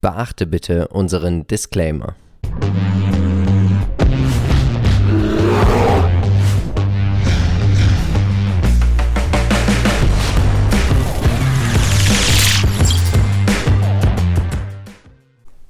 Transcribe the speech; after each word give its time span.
Beachte 0.00 0.46
bitte 0.46 0.86
unseren 0.86 1.48
Disclaimer. 1.48 2.14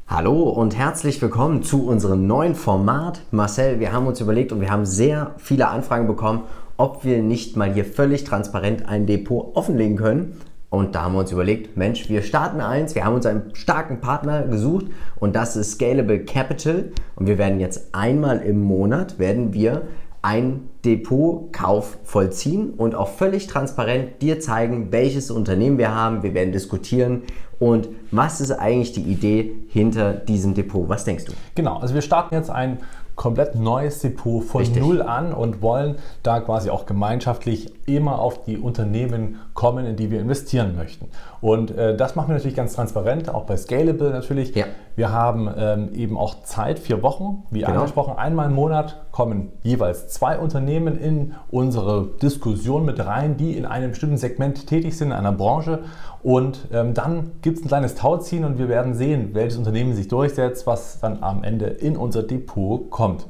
Hallo 0.06 0.50
und 0.50 0.76
herzlich 0.76 1.22
willkommen 1.22 1.62
zu 1.62 1.86
unserem 1.86 2.26
neuen 2.26 2.54
Format. 2.54 3.22
Marcel, 3.30 3.80
wir 3.80 3.94
haben 3.94 4.06
uns 4.06 4.20
überlegt 4.20 4.52
und 4.52 4.60
wir 4.60 4.70
haben 4.70 4.84
sehr 4.84 5.36
viele 5.38 5.68
Anfragen 5.68 6.06
bekommen, 6.06 6.42
ob 6.76 7.02
wir 7.02 7.22
nicht 7.22 7.56
mal 7.56 7.72
hier 7.72 7.86
völlig 7.86 8.24
transparent 8.24 8.86
ein 8.86 9.06
Depot 9.06 9.56
offenlegen 9.56 9.96
können. 9.96 10.38
Und 10.70 10.94
da 10.94 11.04
haben 11.04 11.14
wir 11.14 11.20
uns 11.20 11.32
überlegt, 11.32 11.76
Mensch, 11.76 12.08
wir 12.10 12.22
starten 12.22 12.60
eins, 12.60 12.94
wir 12.94 13.04
haben 13.04 13.14
uns 13.14 13.24
einen 13.24 13.54
starken 13.54 14.00
Partner 14.00 14.42
gesucht 14.42 14.86
und 15.16 15.34
das 15.34 15.56
ist 15.56 15.72
Scalable 15.72 16.24
Capital. 16.24 16.92
Und 17.16 17.26
wir 17.26 17.38
werden 17.38 17.58
jetzt 17.58 17.94
einmal 17.94 18.40
im 18.40 18.60
Monat, 18.60 19.18
werden 19.18 19.54
wir 19.54 19.82
ein 20.20 20.68
Depotkauf 20.84 21.98
vollziehen 22.04 22.70
und 22.76 22.94
auch 22.94 23.08
völlig 23.08 23.46
transparent 23.46 24.20
dir 24.20 24.40
zeigen, 24.40 24.92
welches 24.92 25.30
Unternehmen 25.30 25.78
wir 25.78 25.94
haben. 25.94 26.22
Wir 26.22 26.34
werden 26.34 26.52
diskutieren 26.52 27.22
und 27.58 27.88
was 28.10 28.40
ist 28.40 28.50
eigentlich 28.50 28.92
die 28.92 29.02
Idee 29.02 29.54
hinter 29.68 30.12
diesem 30.12 30.54
Depot. 30.54 30.88
Was 30.88 31.04
denkst 31.04 31.24
du? 31.24 31.32
Genau, 31.54 31.78
also 31.78 31.94
wir 31.94 32.02
starten 32.02 32.34
jetzt 32.34 32.50
ein 32.50 32.78
komplett 33.18 33.56
neues 33.56 33.98
Depot 33.98 34.42
von 34.42 34.62
Richtig. 34.62 34.80
null 34.80 35.02
an 35.02 35.34
und 35.34 35.60
wollen 35.60 35.96
da 36.22 36.40
quasi 36.40 36.70
auch 36.70 36.86
gemeinschaftlich 36.86 37.70
immer 37.84 38.20
auf 38.20 38.44
die 38.44 38.56
Unternehmen 38.56 39.40
kommen, 39.52 39.84
in 39.84 39.96
die 39.96 40.10
wir 40.10 40.20
investieren 40.20 40.76
möchten. 40.76 41.08
Und 41.42 41.72
äh, 41.72 41.96
das 41.96 42.14
machen 42.16 42.28
wir 42.28 42.34
natürlich 42.34 42.56
ganz 42.56 42.74
transparent, 42.74 43.28
auch 43.28 43.44
bei 43.44 43.56
Scalable 43.56 44.10
natürlich. 44.10 44.54
Ja. 44.54 44.66
Wir 44.98 45.12
haben 45.12 45.48
ähm, 45.56 45.90
eben 45.94 46.18
auch 46.18 46.42
Zeit, 46.42 46.80
vier 46.80 47.04
Wochen, 47.04 47.44
wie 47.52 47.60
genau. 47.60 47.74
angesprochen, 47.74 48.18
einmal 48.18 48.46
im 48.46 48.56
Monat 48.56 48.96
kommen 49.12 49.52
jeweils 49.62 50.08
zwei 50.08 50.36
Unternehmen 50.40 50.98
in 50.98 51.34
unsere 51.52 52.08
Diskussion 52.20 52.84
mit 52.84 53.06
rein, 53.06 53.36
die 53.36 53.56
in 53.56 53.64
einem 53.64 53.90
bestimmten 53.90 54.16
Segment 54.16 54.66
tätig 54.66 54.98
sind, 54.98 55.12
in 55.12 55.12
einer 55.12 55.30
Branche. 55.30 55.84
Und 56.24 56.66
ähm, 56.72 56.94
dann 56.94 57.30
gibt 57.42 57.58
es 57.58 57.64
ein 57.64 57.68
kleines 57.68 57.94
Tauziehen 57.94 58.44
und 58.44 58.58
wir 58.58 58.68
werden 58.68 58.94
sehen, 58.94 59.34
welches 59.34 59.56
Unternehmen 59.56 59.94
sich 59.94 60.08
durchsetzt, 60.08 60.66
was 60.66 60.98
dann 60.98 61.22
am 61.22 61.44
Ende 61.44 61.66
in 61.66 61.96
unser 61.96 62.24
Depot 62.24 62.90
kommt. 62.90 63.28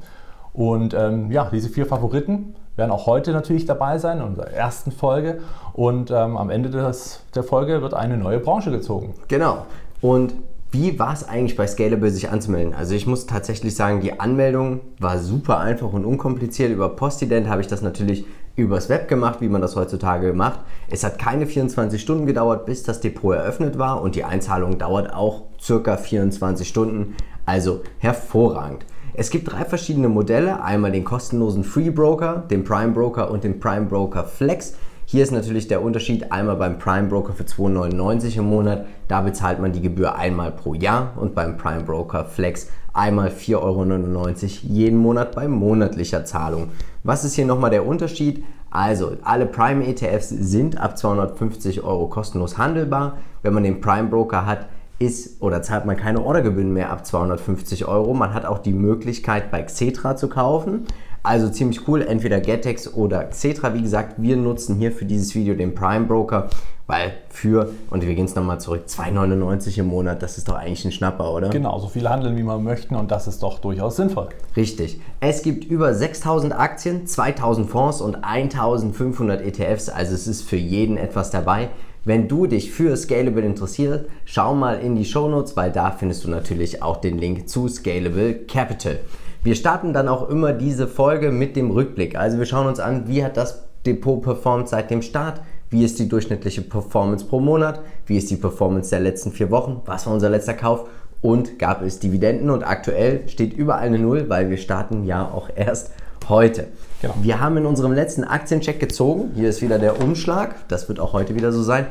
Und 0.55 0.95
ähm, 0.95 1.31
ja, 1.31 1.51
diese 1.53 1.69
vier 1.69 1.85
Favoriten 1.85 2.55
werden 2.77 2.93
auch 2.93 3.05
heute 3.05 3.33
natürlich 3.33 3.67
dabei 3.67 3.99
sein 3.99 4.21
in 4.21 4.25
unserer 4.25 4.51
ersten 4.51 4.91
Folge. 4.91 5.41
Und 5.75 6.11
ähm, 6.11 6.39
am 6.39 6.49
Ende 6.49 6.71
des, 6.71 7.25
der 7.35 7.43
Folge 7.43 7.83
wird 7.83 7.93
eine 7.93 8.17
neue 8.17 8.39
Branche 8.39 8.71
gezogen. 8.71 9.13
Genau. 9.29 9.67
Und 10.01 10.33
wie 10.71 10.99
war 10.99 11.13
es 11.15 11.27
eigentlich 11.27 11.57
bei 11.57 11.67
Scalable 11.67 12.11
sich 12.11 12.29
anzumelden? 12.29 12.75
Also 12.75 12.95
ich 12.95 13.07
muss 13.07 13.27
tatsächlich 13.27 13.75
sagen, 13.75 14.01
die 14.01 14.21
Anmeldung 14.21 14.81
war 14.99 15.19
super 15.19 15.59
einfach 15.59 15.93
und 15.93 16.05
unkompliziert. 16.05 16.71
Über 16.71 16.91
Postident 16.91 17.49
habe 17.49 17.63
ich 17.63 17.67
das 17.67 17.81
natürlich 17.81 18.27
übers 18.55 18.89
Web 18.89 19.09
gemacht, 19.09 19.41
wie 19.41 19.49
man 19.49 19.63
das 19.63 19.77
heutzutage 19.77 20.33
macht. 20.33 20.61
Es 20.91 21.05
hat 21.05 21.19
keine 21.19 21.47
24 21.47 22.01
Stunden 22.03 22.27
gedauert, 22.27 22.67
bis 22.67 22.83
das 22.83 23.01
Depot 23.01 23.35
eröffnet 23.35 23.79
war 23.79 24.03
und 24.03 24.15
die 24.15 24.25
Einzahlung 24.25 24.79
dauert 24.79 25.15
auch 25.15 25.45
circa 25.61 25.97
24 25.97 26.69
Stunden. 26.69 27.15
Also 27.47 27.81
hervorragend. 27.99 28.85
Es 29.15 29.31
gibt 29.31 29.51
drei 29.51 29.65
verschiedene 29.65 30.09
Modelle. 30.09 30.63
Einmal 30.63 30.93
den 30.93 31.05
kostenlosen 31.05 31.65
Free 31.65 31.91
Broker, 31.91 32.45
den 32.51 32.63
Prime 32.63 32.93
Broker 32.93 33.31
und 33.31 33.43
den 33.43 33.59
Prime 33.59 33.87
Broker 33.87 34.25
Flex. 34.25 34.75
Hier 35.11 35.23
ist 35.23 35.33
natürlich 35.33 35.69
der 35.69 35.81
Unterschied 35.81 36.33
einmal 36.33 36.57
beim 36.57 36.79
Prime 36.79 37.09
Broker 37.09 37.33
für 37.33 37.45
2,99 37.45 38.37
im 38.41 38.45
Monat, 38.45 38.85
da 39.09 39.23
bezahlt 39.23 39.59
man 39.59 39.73
die 39.73 39.81
Gebühr 39.81 40.17
einmal 40.17 40.53
pro 40.53 40.75
Jahr 40.75 41.15
und 41.17 41.35
beim 41.35 41.57
Prime 41.57 41.83
Broker 41.83 42.27
Flex 42.27 42.69
einmal 42.93 43.31
4,99 43.31 43.57
Euro 43.57 44.71
jeden 44.71 44.99
Monat 44.99 45.35
bei 45.35 45.49
monatlicher 45.49 46.27
Zahlung. 46.27 46.69
Was 47.05 47.25
ist 47.25 47.37
hier 47.37 47.47
nochmal 47.47 47.71
der 47.71 47.87
Unterschied? 47.87 48.45
Also, 48.71 49.13
alle 49.23 49.47
Prime 49.47 49.87
ETFs 49.87 50.29
sind 50.29 50.79
ab 50.79 50.99
250 50.99 51.83
Euro 51.85 52.09
kostenlos 52.09 52.59
handelbar. 52.59 53.17
Wenn 53.43 53.55
man 53.55 53.63
den 53.63 53.81
Prime 53.81 54.11
Broker 54.11 54.45
hat, 54.45 54.67
ist 54.99 55.41
oder 55.41 55.63
zahlt 55.63 55.87
man 55.87 55.97
keine 55.97 56.23
Ordergebühren 56.23 56.75
mehr 56.75 56.91
ab 56.91 57.07
250 57.07 57.87
Euro. 57.87 58.13
Man 58.13 58.35
hat 58.35 58.45
auch 58.45 58.59
die 58.59 58.75
Möglichkeit 58.75 59.51
bei 59.51 59.63
Xetra 59.63 60.17
zu 60.17 60.29
kaufen. 60.29 60.87
Also 61.29 61.51
ziemlich 61.51 61.87
cool, 61.87 62.01
entweder 62.01 62.41
Getex 62.41 62.95
oder 62.95 63.23
Xetra. 63.25 63.75
Wie 63.75 63.83
gesagt, 63.83 64.15
wir 64.17 64.35
nutzen 64.35 64.77
hier 64.77 64.91
für 64.91 65.05
dieses 65.05 65.35
Video 65.35 65.55
den 65.55 65.75
Prime 65.75 66.07
Broker, 66.07 66.49
weil 66.87 67.13
für, 67.29 67.69
und 67.91 68.07
wir 68.07 68.15
gehen 68.15 68.25
es 68.25 68.35
nochmal 68.35 68.59
zurück, 68.61 68.85
2,99 68.89 69.81
im 69.81 69.89
Monat, 69.89 70.23
das 70.23 70.39
ist 70.39 70.49
doch 70.49 70.55
eigentlich 70.55 70.87
ein 70.87 70.91
Schnapper, 70.91 71.31
oder? 71.35 71.51
Genau, 71.51 71.79
so 71.81 71.89
viel 71.89 72.09
handeln, 72.09 72.39
wie 72.39 72.43
man 72.43 72.65
möchten 72.65 72.95
und 72.95 73.11
das 73.11 73.29
ist 73.29 73.43
doch 73.43 73.59
durchaus 73.59 73.97
sinnvoll. 73.97 74.31
Richtig. 74.57 75.03
Es 75.21 75.43
gibt 75.43 75.65
über 75.65 75.93
6000 75.93 76.59
Aktien, 76.59 77.07
2000 77.07 77.69
Fonds 77.69 78.01
und 78.01 78.25
1500 78.25 79.43
ETFs, 79.43 79.91
also 79.91 80.15
es 80.15 80.27
ist 80.27 80.49
für 80.49 80.57
jeden 80.57 80.97
etwas 80.97 81.31
dabei. 81.31 81.69
Wenn 82.07 82.27
du 82.27 82.47
dich 82.47 82.71
für 82.71 82.97
Scalable 82.97 83.43
interessierst, 83.43 84.07
schau 84.25 84.55
mal 84.55 84.79
in 84.79 84.97
die 84.97 85.05
Show 85.05 85.29
Notes, 85.29 85.59
weil 85.59 85.73
da 85.73 85.91
findest 85.91 86.25
du 86.25 86.31
natürlich 86.31 86.83
auch 86.83 86.97
den 86.97 87.19
Link 87.19 87.51
zu 87.51 87.69
Scalable 87.69 88.33
Capital. 88.33 89.01
Wir 89.43 89.55
starten 89.55 89.93
dann 89.93 90.09
auch 90.09 90.29
immer 90.29 90.53
diese 90.53 90.89
Folge 90.89 91.31
mit 91.31 91.55
dem 91.55 91.71
Rückblick. 91.71 92.17
Also 92.17 92.39
wir 92.39 92.47
schauen 92.47 92.67
uns 92.67 92.81
an, 92.81 93.07
wie 93.07 93.25
hat 93.25 93.37
das 93.37 93.63
Depot 93.87 94.21
performt 94.21 94.69
seit 94.69 94.91
dem 94.91 95.01
Start, 95.03 95.41
wie 95.71 95.85
ist 95.85 95.99
die 95.99 96.09
durchschnittliche 96.09 96.63
Performance 96.63 97.25
pro 97.25 97.39
Monat, 97.41 97.81
wie 98.07 98.17
ist 98.17 98.31
die 98.31 98.37
Performance 98.37 98.91
der 98.91 99.01
letzten 99.01 99.33
vier 99.33 99.51
Wochen, 99.51 99.81
was 99.87 100.07
war 100.07 100.15
unser 100.15 100.29
letzter 100.29 100.55
Kauf 100.55 100.89
und 101.21 101.59
gab 101.59 101.83
es 101.83 102.01
Dividenden 102.01 102.51
und 102.51 102.65
aktuell 102.65 103.29
steht 103.29 103.53
überall 103.53 103.83
eine 103.83 103.99
Null, 103.99 104.29
weil 104.29 104.51
wir 104.51 104.57
starten 104.57 105.05
ja 105.05 105.25
auch 105.25 105.49
erst 105.55 105.93
heute. 106.29 106.67
Genau. 107.01 107.15
Wir 107.23 107.41
haben 107.41 107.57
in 107.57 107.67
unserem 107.67 107.93
letzten 107.93 108.25
Aktiencheck 108.25 108.81
gezogen. 108.81 109.33
Hier 109.35 109.49
ist 109.49 109.63
wieder 109.63 109.79
der 109.79 110.01
Umschlag. 110.01 110.69
Das 110.69 110.89
wird 110.89 111.01
auch 111.01 111.13
heute 111.13 111.35
wieder 111.35 111.53
so 111.53 111.63
sein. 111.63 111.87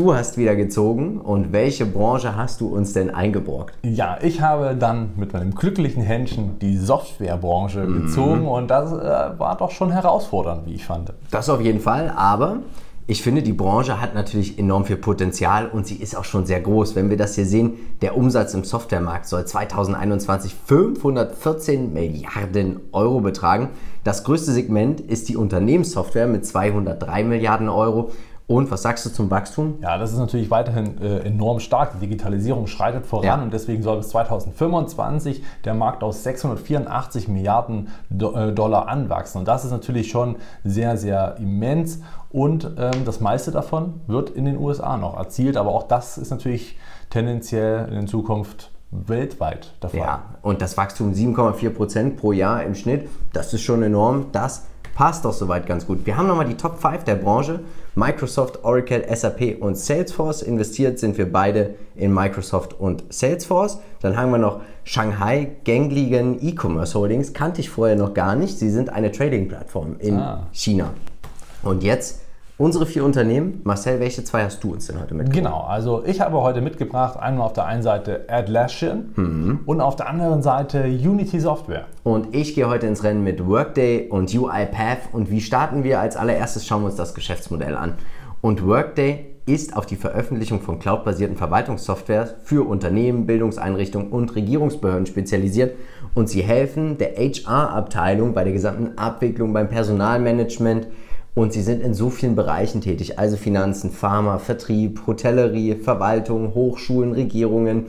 Du 0.00 0.14
hast 0.14 0.38
wieder 0.38 0.56
gezogen 0.56 1.20
und 1.20 1.52
welche 1.52 1.84
Branche 1.84 2.34
hast 2.34 2.62
du 2.62 2.68
uns 2.68 2.94
denn 2.94 3.10
eingeborgt? 3.10 3.74
Ja, 3.82 4.16
ich 4.22 4.40
habe 4.40 4.74
dann 4.74 5.10
mit 5.16 5.34
meinem 5.34 5.54
glücklichen 5.54 6.02
Händchen 6.02 6.58
die 6.58 6.78
Softwarebranche 6.78 7.80
mhm. 7.80 8.06
gezogen 8.06 8.48
und 8.48 8.68
das 8.68 8.92
äh, 8.92 9.38
war 9.38 9.58
doch 9.58 9.70
schon 9.70 9.92
herausfordernd, 9.92 10.64
wie 10.64 10.72
ich 10.72 10.86
fand. 10.86 11.12
Das 11.30 11.50
auf 11.50 11.60
jeden 11.60 11.80
Fall, 11.80 12.14
aber 12.16 12.60
ich 13.10 13.22
finde, 13.22 13.42
die 13.42 13.52
Branche 13.52 14.00
hat 14.00 14.14
natürlich 14.14 14.58
enorm 14.58 14.86
viel 14.86 14.96
Potenzial 14.96 15.68
und 15.68 15.86
sie 15.86 15.96
ist 15.96 16.16
auch 16.16 16.24
schon 16.24 16.46
sehr 16.46 16.60
groß. 16.60 16.96
Wenn 16.96 17.10
wir 17.10 17.18
das 17.18 17.34
hier 17.34 17.44
sehen, 17.44 17.72
der 18.00 18.16
Umsatz 18.16 18.54
im 18.54 18.64
Softwaremarkt 18.64 19.26
soll 19.26 19.44
2021 19.44 20.54
514 20.64 21.92
Milliarden 21.92 22.80
Euro 22.92 23.20
betragen. 23.20 23.68
Das 24.04 24.24
größte 24.24 24.52
Segment 24.52 25.00
ist 25.00 25.28
die 25.28 25.36
Unternehmenssoftware 25.36 26.26
mit 26.26 26.46
203 26.46 27.24
Milliarden 27.24 27.68
Euro 27.68 28.12
und 28.50 28.68
was 28.68 28.82
sagst 28.82 29.06
du 29.06 29.10
zum 29.10 29.30
Wachstum? 29.30 29.78
Ja, 29.80 29.96
das 29.96 30.10
ist 30.10 30.18
natürlich 30.18 30.50
weiterhin 30.50 31.00
äh, 31.00 31.18
enorm 31.20 31.60
stark. 31.60 31.92
Die 31.92 32.00
Digitalisierung 32.00 32.66
schreitet 32.66 33.06
voran 33.06 33.24
ja. 33.24 33.40
und 33.40 33.52
deswegen 33.52 33.84
soll 33.84 33.98
bis 33.98 34.08
2025 34.08 35.44
der 35.64 35.74
Markt 35.74 36.02
aus 36.02 36.24
684 36.24 37.28
Milliarden 37.28 37.90
Do 38.10 38.34
äh, 38.34 38.52
Dollar 38.52 38.88
anwachsen. 38.88 39.38
Und 39.38 39.46
das 39.46 39.64
ist 39.64 39.70
natürlich 39.70 40.10
schon 40.10 40.34
sehr, 40.64 40.96
sehr 40.96 41.36
immens. 41.38 42.00
Und 42.30 42.72
ähm, 42.76 43.04
das 43.04 43.20
meiste 43.20 43.52
davon 43.52 44.00
wird 44.08 44.30
in 44.30 44.46
den 44.46 44.58
USA 44.58 44.96
noch 44.96 45.16
erzielt. 45.16 45.56
Aber 45.56 45.70
auch 45.70 45.84
das 45.84 46.18
ist 46.18 46.30
natürlich 46.30 46.76
tendenziell 47.08 47.88
in 47.92 48.08
Zukunft 48.08 48.72
weltweit 48.90 49.74
der 49.80 49.90
Fall. 49.90 50.00
Ja, 50.00 50.22
und 50.42 50.60
das 50.60 50.76
Wachstum 50.76 51.12
7,4 51.12 51.70
Prozent 51.70 52.16
pro 52.16 52.32
Jahr 52.32 52.64
im 52.64 52.74
Schnitt, 52.74 53.08
das 53.32 53.54
ist 53.54 53.62
schon 53.62 53.84
enorm. 53.84 54.26
Das 54.32 54.66
passt 55.00 55.24
doch 55.24 55.32
soweit 55.32 55.66
ganz 55.66 55.86
gut. 55.86 56.04
Wir 56.04 56.18
haben 56.18 56.26
nochmal 56.26 56.44
die 56.44 56.58
Top 56.58 56.78
5 56.78 57.04
der 57.04 57.14
Branche. 57.14 57.60
Microsoft, 57.94 58.64
Oracle, 58.64 59.02
SAP 59.10 59.56
und 59.58 59.78
Salesforce. 59.78 60.42
Investiert 60.42 60.98
sind 60.98 61.16
wir 61.16 61.32
beide 61.32 61.76
in 61.96 62.12
Microsoft 62.12 62.78
und 62.78 63.04
Salesforce. 63.08 63.78
Dann 64.02 64.18
haben 64.18 64.30
wir 64.30 64.36
noch 64.36 64.60
Shanghai 64.84 65.52
Gangligan 65.64 66.36
E-Commerce 66.42 66.98
Holdings. 66.98 67.32
Kannte 67.32 67.62
ich 67.62 67.70
vorher 67.70 67.96
noch 67.96 68.12
gar 68.12 68.36
nicht. 68.36 68.58
Sie 68.58 68.68
sind 68.68 68.90
eine 68.90 69.10
Trading-Plattform 69.10 69.96
in 70.00 70.18
ah. 70.18 70.46
China. 70.52 70.90
Und 71.62 71.82
jetzt 71.82 72.20
Unsere 72.60 72.84
vier 72.84 73.06
Unternehmen, 73.06 73.62
Marcel, 73.64 74.00
welche 74.00 74.22
zwei 74.22 74.44
hast 74.44 74.62
du 74.62 74.74
uns 74.74 74.86
denn 74.86 75.00
heute 75.00 75.14
mitgebracht? 75.14 75.44
Genau, 75.44 75.60
also 75.62 76.04
ich 76.04 76.20
habe 76.20 76.42
heute 76.42 76.60
mitgebracht 76.60 77.18
einmal 77.18 77.46
auf 77.46 77.54
der 77.54 77.64
einen 77.64 77.82
Seite 77.82 78.26
Atlassian 78.28 79.14
mhm. 79.16 79.60
und 79.64 79.80
auf 79.80 79.96
der 79.96 80.10
anderen 80.10 80.42
Seite 80.42 80.84
Unity 80.84 81.40
Software. 81.40 81.86
Und 82.02 82.36
ich 82.36 82.54
gehe 82.54 82.68
heute 82.68 82.86
ins 82.86 83.02
Rennen 83.02 83.24
mit 83.24 83.46
Workday 83.46 84.10
und 84.10 84.34
UiPath. 84.34 85.08
Und 85.12 85.30
wie 85.30 85.40
starten 85.40 85.84
wir? 85.84 86.00
Als 86.00 86.18
allererstes 86.18 86.66
schauen 86.66 86.82
wir 86.82 86.88
uns 86.88 86.96
das 86.96 87.14
Geschäftsmodell 87.14 87.74
an. 87.74 87.94
Und 88.42 88.66
Workday 88.66 89.24
ist 89.46 89.74
auf 89.74 89.86
die 89.86 89.96
Veröffentlichung 89.96 90.60
von 90.60 90.78
cloudbasierten 90.78 91.38
Verwaltungssoftware 91.38 92.28
für 92.44 92.68
Unternehmen, 92.68 93.24
Bildungseinrichtungen 93.24 94.08
und 94.08 94.34
Regierungsbehörden 94.34 95.06
spezialisiert 95.06 95.76
und 96.14 96.28
sie 96.28 96.42
helfen 96.42 96.98
der 96.98 97.14
HR-Abteilung 97.16 98.34
bei 98.34 98.44
der 98.44 98.52
gesamten 98.52 98.98
Abwicklung, 98.98 99.54
beim 99.54 99.70
Personalmanagement, 99.70 100.88
und 101.34 101.52
sie 101.52 101.62
sind 101.62 101.82
in 101.82 101.94
so 101.94 102.10
vielen 102.10 102.34
Bereichen 102.36 102.80
tätig, 102.80 103.18
also 103.18 103.36
Finanzen, 103.36 103.90
Pharma, 103.90 104.38
Vertrieb, 104.38 105.06
Hotellerie, 105.06 105.76
Verwaltung, 105.76 106.54
Hochschulen, 106.54 107.12
Regierungen. 107.12 107.86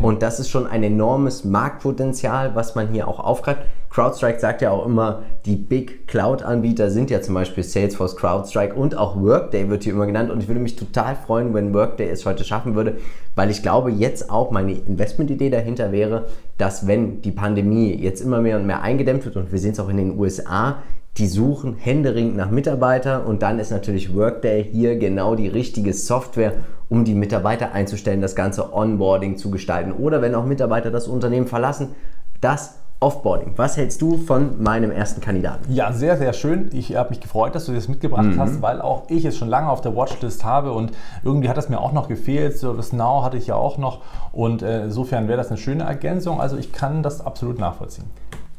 Und 0.00 0.22
das 0.22 0.38
ist 0.38 0.48
schon 0.48 0.66
ein 0.66 0.84
enormes 0.84 1.44
Marktpotenzial, 1.44 2.54
was 2.54 2.76
man 2.76 2.88
hier 2.88 3.08
auch 3.08 3.18
aufgreift. 3.18 3.62
CrowdStrike 3.90 4.38
sagt 4.38 4.62
ja 4.62 4.70
auch 4.70 4.86
immer, 4.86 5.22
die 5.44 5.56
Big 5.56 6.06
Cloud-Anbieter 6.06 6.90
sind 6.90 7.10
ja 7.10 7.20
zum 7.20 7.34
Beispiel 7.34 7.64
Salesforce, 7.64 8.14
CrowdStrike 8.16 8.74
und 8.74 8.96
auch 8.96 9.20
Workday 9.20 9.68
wird 9.68 9.82
hier 9.82 9.94
immer 9.94 10.06
genannt. 10.06 10.30
Und 10.30 10.40
ich 10.40 10.48
würde 10.48 10.60
mich 10.60 10.76
total 10.76 11.16
freuen, 11.16 11.52
wenn 11.52 11.74
Workday 11.74 12.08
es 12.08 12.24
heute 12.24 12.44
schaffen 12.44 12.76
würde, 12.76 12.98
weil 13.34 13.50
ich 13.50 13.62
glaube, 13.62 13.90
jetzt 13.90 14.30
auch 14.30 14.52
meine 14.52 14.72
Investmentidee 14.72 15.50
dahinter 15.50 15.90
wäre, 15.90 16.26
dass 16.58 16.86
wenn 16.86 17.22
die 17.22 17.32
Pandemie 17.32 17.92
jetzt 17.94 18.20
immer 18.20 18.40
mehr 18.40 18.56
und 18.56 18.66
mehr 18.66 18.82
eingedämmt 18.82 19.24
wird 19.24 19.36
und 19.36 19.50
wir 19.50 19.58
sehen 19.58 19.72
es 19.72 19.80
auch 19.80 19.88
in 19.88 19.96
den 19.96 20.18
USA, 20.18 20.82
die 21.18 21.26
suchen 21.26 21.76
händeringend 21.78 22.36
nach 22.36 22.50
Mitarbeitern 22.50 23.24
und 23.24 23.42
dann 23.42 23.58
ist 23.58 23.70
natürlich 23.70 24.14
Workday 24.14 24.64
hier 24.64 24.96
genau 24.98 25.34
die 25.34 25.48
richtige 25.48 25.92
Software, 25.92 26.52
um 26.88 27.04
die 27.04 27.14
Mitarbeiter 27.14 27.72
einzustellen, 27.72 28.20
das 28.20 28.36
ganze 28.36 28.72
Onboarding 28.72 29.36
zu 29.36 29.50
gestalten. 29.50 29.92
Oder 29.92 30.22
wenn 30.22 30.34
auch 30.34 30.44
Mitarbeiter 30.46 30.90
das 30.90 31.08
Unternehmen 31.08 31.46
verlassen, 31.46 31.96
das 32.40 32.76
Offboarding. 33.00 33.52
Was 33.54 33.76
hältst 33.76 34.02
du 34.02 34.16
von 34.16 34.60
meinem 34.60 34.90
ersten 34.90 35.20
Kandidaten? 35.20 35.72
Ja, 35.72 35.92
sehr, 35.92 36.16
sehr 36.16 36.32
schön. 36.32 36.68
Ich 36.72 36.96
habe 36.96 37.10
mich 37.10 37.20
gefreut, 37.20 37.54
dass 37.54 37.66
du 37.66 37.72
das 37.72 37.86
mitgebracht 37.86 38.24
mhm. 38.24 38.40
hast, 38.40 38.60
weil 38.60 38.80
auch 38.80 39.04
ich 39.08 39.24
es 39.24 39.36
schon 39.36 39.48
lange 39.48 39.70
auf 39.70 39.80
der 39.80 39.94
Watchlist 39.94 40.44
habe 40.44 40.72
und 40.72 40.90
irgendwie 41.22 41.48
hat 41.48 41.56
das 41.56 41.68
mir 41.68 41.80
auch 41.80 41.92
noch 41.92 42.08
gefehlt. 42.08 42.58
So 42.58 42.72
das 42.74 42.92
Now 42.92 43.22
hatte 43.22 43.36
ich 43.36 43.46
ja 43.46 43.54
auch 43.54 43.78
noch 43.78 44.00
und 44.32 44.62
äh, 44.62 44.84
insofern 44.84 45.28
wäre 45.28 45.38
das 45.38 45.48
eine 45.48 45.58
schöne 45.58 45.84
Ergänzung. 45.84 46.40
Also 46.40 46.56
ich 46.56 46.72
kann 46.72 47.04
das 47.04 47.24
absolut 47.24 47.60
nachvollziehen. 47.60 48.06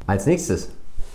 Als 0.06 0.24
nächstes 0.24 0.70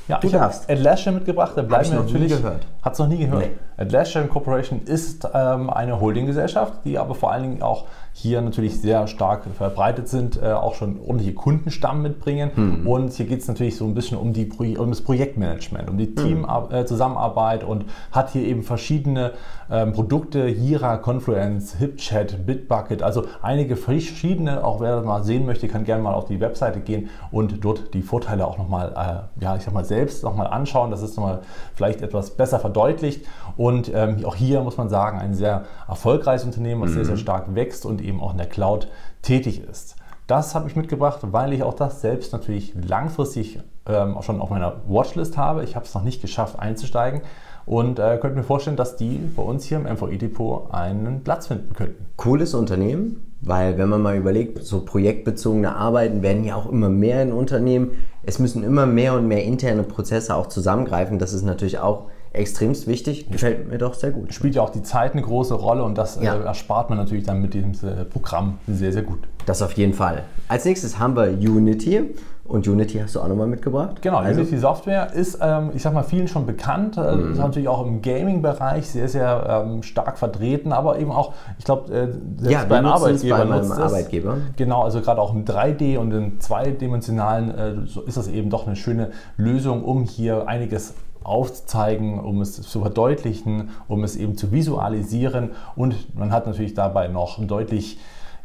ja, 0.08 0.20
du 0.20 0.28
ich 0.28 0.34
darfst. 0.34 0.70
Atlassian 0.70 1.16
mitgebracht, 1.16 1.54
da 1.56 1.62
bleiben 1.62 1.92
wir 1.92 2.00
natürlich. 2.00 2.32
Nie 2.32 2.38
gehört. 2.38 2.66
Hat 2.82 2.94
es 2.94 3.00
noch 3.00 3.08
nie 3.08 3.18
gehört. 3.18 3.50
Atlassian 3.78 4.30
Corporation 4.30 4.82
ist 4.86 5.28
ähm, 5.34 5.70
eine 5.70 6.00
Holdinggesellschaft, 6.00 6.86
die 6.86 6.98
aber 6.98 7.16
vor 7.16 7.32
allen 7.32 7.44
Dingen 7.44 7.62
auch 7.62 7.86
hier 8.14 8.42
natürlich 8.42 8.80
sehr 8.80 9.08
stark 9.08 9.44
verbreitet 9.58 10.08
sind, 10.08 10.42
äh, 10.42 10.54
auch 10.54 10.76
schon 10.76 11.02
ordentliche 11.02 11.34
Kundenstamm 11.34 12.02
mitbringen. 12.02 12.52
Mhm. 12.56 12.88
Und 12.88 13.12
hier 13.12 13.26
geht 13.26 13.42
es 13.42 13.48
natürlich 13.50 13.76
so 13.76 13.84
ein 13.84 13.94
bisschen 13.94 14.18
um, 14.18 14.32
die, 14.32 14.50
um 14.78 14.90
das 14.90 15.02
Projektmanagement, 15.02 15.90
um 15.90 15.98
die 15.98 16.08
mhm. 16.08 16.16
Teamzusammenarbeit 16.16 17.64
äh, 17.64 17.66
und 17.66 17.86
hat 18.14 18.32
hier 18.32 18.44
eben 18.44 18.64
verschiedene 18.64 19.34
ähm, 19.70 19.92
Produkte, 19.92 20.48
Jira, 20.48 20.96
Confluence, 20.98 21.76
HipChat, 21.78 22.46
Bitbucket, 22.46 23.04
also 23.04 23.26
einige 23.42 23.76
verschiedene, 23.76 24.64
auch 24.64 24.80
wer 24.80 24.96
das 24.96 25.06
mal 25.06 25.24
sehen 25.24 25.46
möchte, 25.46 25.68
kann 25.68 25.84
gerne 25.84 26.02
mal 26.02 26.14
auf 26.14 26.26
die 26.26 26.40
Webseite 26.40 26.80
gehen 26.80 27.10
und 27.32 27.66
dort 27.66 27.94
die 27.94 28.02
Vorteile 28.02 28.48
auch 28.48 28.58
nochmal, 28.58 28.94
äh, 29.40 29.44
ja, 29.44 29.58
ich 29.58 29.64
sag 29.64 29.74
mal, 29.74 29.84
selbst 29.84 30.24
nochmal 30.24 30.48
anschauen. 30.48 30.90
Das 30.90 31.02
ist 31.02 31.18
nochmal 31.18 31.42
vielleicht 31.74 32.02
etwas 32.02 32.32
besser 32.32 32.60
verdeutlicht. 32.60 33.26
Und 33.58 33.65
ähm, 33.94 34.26
auch 34.26 34.36
hier 34.36 34.62
muss 34.62 34.78
man 34.78 34.90
sagen, 34.90 35.20
ein 35.20 35.34
sehr 35.34 35.64
erfolgreiches 35.88 36.46
Unternehmen, 36.46 36.82
was 36.82 36.92
mhm. 36.92 36.96
sehr, 36.96 37.06
sehr 37.06 37.18
stark 37.18 37.56
wächst 37.56 37.86
und 37.86 38.02
eben 38.02 38.22
auch 38.22 38.32
in 38.32 38.38
der 38.38 38.48
Cloud 38.48 38.88
tätig 39.22 39.64
ist. 39.64 39.96
Das 40.28 40.56
habe 40.56 40.68
ich 40.68 40.76
mitgebracht, 40.76 41.20
weil 41.22 41.54
ich 41.54 41.64
auch 41.64 41.76
das 41.76 42.02
selbst 42.02 42.34
natürlich 42.34 42.74
langfristig 42.76 43.60
ähm, 43.88 44.18
schon 44.22 44.42
auf 44.42 44.50
meiner 44.50 44.82
Watchlist 44.88 45.38
habe. 45.38 45.64
Ich 45.64 45.76
habe 45.76 45.86
es 45.86 45.94
noch 45.94 46.04
nicht 46.04 46.22
geschafft 46.22 46.58
einzusteigen 46.60 47.22
und 47.66 48.00
äh, 48.00 48.18
könnte 48.20 48.38
mir 48.38 48.44
vorstellen, 48.44 48.76
dass 48.76 48.96
die 48.96 49.20
bei 49.36 49.44
uns 49.44 49.66
hier 49.66 49.78
im 49.78 49.84
MVI-Depot 49.84 50.72
einen 50.72 51.24
Platz 51.24 51.48
finden 51.48 51.74
könnten. 51.74 52.06
Cooles 52.16 52.54
Unternehmen, 52.54 53.34
weil 53.42 53.78
wenn 53.78 53.90
man 53.90 54.02
mal 54.02 54.16
überlegt, 54.16 54.64
so 54.64 54.84
projektbezogene 54.84 55.76
Arbeiten 55.76 56.22
werden 56.22 56.44
ja 56.44 56.56
auch 56.56 56.72
immer 56.72 56.90
mehr 56.90 57.22
in 57.22 57.32
Unternehmen. 57.32 57.92
Es 58.24 58.40
müssen 58.40 58.64
immer 58.64 58.86
mehr 58.86 59.14
und 59.14 59.28
mehr 59.28 59.44
interne 59.44 59.84
Prozesse 59.84 60.36
auch 60.36 60.48
zusammengreifen. 60.48 61.20
Das 61.20 61.34
ist 61.34 61.44
natürlich 61.44 61.80
auch 61.80 62.08
extremst 62.38 62.88
wichtig. 62.88 63.30
Gefällt 63.30 63.70
mir 63.70 63.78
doch 63.78 63.94
sehr 63.94 64.12
gut. 64.12 64.34
Spielt 64.34 64.56
ja 64.56 64.62
auch 64.62 64.70
die 64.70 64.84
Zeit 64.84 65.14
eine 65.14 65.22
große 65.22 65.54
Rolle 65.54 65.84
und 65.84 65.98
das 65.98 66.20
ja. 66.22 66.36
äh, 66.36 66.44
erspart 66.44 66.90
man 66.90 66.98
natürlich 66.98 67.26
dann 67.26 67.42
mit 67.42 67.54
diesem 67.54 67.72
äh, 67.72 68.06
Programm 68.06 68.60
sehr, 68.68 68.92
sehr 68.92 69.04
gut. 69.04 69.20
Das 69.46 69.62
auf 69.62 69.74
jeden 69.74 69.94
Fall. 69.94 70.24
Als 70.48 70.66
nächstes 70.66 71.00
haben 71.00 71.16
wir 71.16 71.28
Unity. 71.28 72.16
Und 72.48 72.68
Unity 72.68 73.00
hast 73.00 73.16
du 73.16 73.22
auch 73.22 73.28
nochmal 73.28 73.48
mitgebracht? 73.48 74.04
Genau, 74.04 74.18
also, 74.18 74.42
Unity 74.42 74.60
Software 74.60 75.12
ist, 75.14 75.40
ähm, 75.42 75.72
ich 75.74 75.82
sag 75.82 75.96
mal, 75.96 76.04
vielen 76.04 76.28
schon 76.28 76.46
bekannt. 76.46 76.96
Äh, 76.96 77.16
mhm. 77.16 77.32
Ist 77.32 77.40
natürlich 77.40 77.68
auch 77.68 77.84
im 77.84 78.04
Gaming-Bereich 78.04 78.88
sehr, 78.88 79.10
sehr 79.10 79.66
ähm, 79.66 79.82
stark 79.82 80.20
vertreten, 80.20 80.72
aber 80.72 81.00
eben 81.00 81.12
auch, 81.12 81.34
ich 81.58 81.66
glaube, 81.66 81.92
äh, 81.92 82.06
selbst 82.38 82.52
ja, 82.52 82.64
bei 82.66 82.78
einem 82.78 82.86
Arbeitgeber 82.86 83.46
bei 83.46 83.46
nutzt 83.46 83.72
Arbeitgeber. 83.72 84.38
Genau, 84.58 84.84
also 84.84 85.02
gerade 85.02 85.20
auch 85.20 85.34
im 85.34 85.44
3D 85.44 85.98
und 85.98 86.12
im 86.12 86.40
zweidimensionalen 86.40 87.58
äh, 87.58 87.88
so 87.88 88.04
ist 88.04 88.16
das 88.16 88.28
eben 88.28 88.52
doch 88.52 88.68
eine 88.68 88.76
schöne 88.76 89.10
Lösung, 89.38 89.84
um 89.84 90.04
hier 90.04 90.48
einiges 90.48 90.94
aufzuzeigen, 91.26 92.20
um 92.20 92.42
es 92.42 92.62
zu 92.62 92.82
verdeutlichen, 92.82 93.70
um 93.88 94.04
es 94.04 94.16
eben 94.16 94.38
zu 94.38 94.52
visualisieren 94.52 95.52
und 95.76 96.16
man 96.16 96.32
hat 96.32 96.48
natürlich 96.48 96.74
dabei 96.74 97.08
noch 97.08 97.46
deutlich 97.46 97.98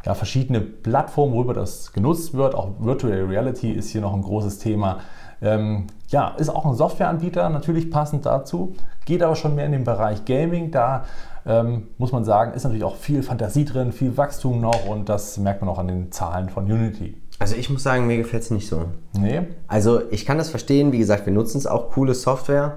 ja, 0.05 0.15
verschiedene 0.15 0.61
Plattformen, 0.61 1.35
worüber 1.35 1.55
das 1.55 1.93
genutzt 1.93 2.35
wird. 2.35 2.55
Auch 2.55 2.71
Virtual 2.79 3.25
Reality 3.25 3.71
ist 3.71 3.91
hier 3.91 4.01
noch 4.01 4.15
ein 4.15 4.23
großes 4.23 4.59
Thema. 4.59 5.01
Ähm, 5.43 5.87
ja, 6.09 6.29
ist 6.37 6.49
auch 6.49 6.67
ein 6.67 6.75
Softwareanbieter, 6.75 7.49
natürlich 7.49 7.91
passend 7.91 8.27
dazu, 8.27 8.75
geht 9.07 9.23
aber 9.23 9.37
schon 9.37 9.55
mehr 9.55 9.67
in 9.67 9.73
den 9.73 9.85
Bereich 9.85 10.25
Gaming. 10.25 10.71
Da 10.71 11.05
ähm, 11.47 11.89
muss 11.99 12.13
man 12.13 12.25
sagen, 12.25 12.53
ist 12.53 12.65
natürlich 12.65 12.85
auch 12.85 12.97
viel 12.97 13.23
Fantasie 13.23 13.65
drin, 13.65 13.93
viel 13.93 14.17
Wachstum 14.17 14.61
noch 14.61 14.87
und 14.87 15.09
das 15.09 15.39
merkt 15.39 15.63
man 15.63 15.71
auch 15.71 15.79
an 15.79 15.89
den 15.89 16.13
Zahlen 16.13 16.49
von 16.51 16.65
Unity. 16.65 17.20
Also 17.41 17.57
ich 17.57 17.71
muss 17.71 17.83
sagen, 17.83 18.07
mir 18.07 18.19
gefällt 18.19 18.43
es 18.43 18.51
nicht 18.51 18.69
so. 18.69 18.85
Nee. 19.19 19.41
Also 19.67 20.03
ich 20.11 20.27
kann 20.27 20.37
das 20.37 20.51
verstehen, 20.51 20.93
wie 20.93 20.99
gesagt, 20.99 21.25
wir 21.25 21.33
nutzen 21.33 21.57
es 21.57 21.67
auch, 21.67 21.91
coole 21.91 22.15
Software, 22.15 22.77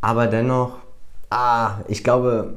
aber 0.00 0.26
dennoch, 0.26 0.78
ah, 1.28 1.80
ich 1.86 2.02
glaube, 2.02 2.54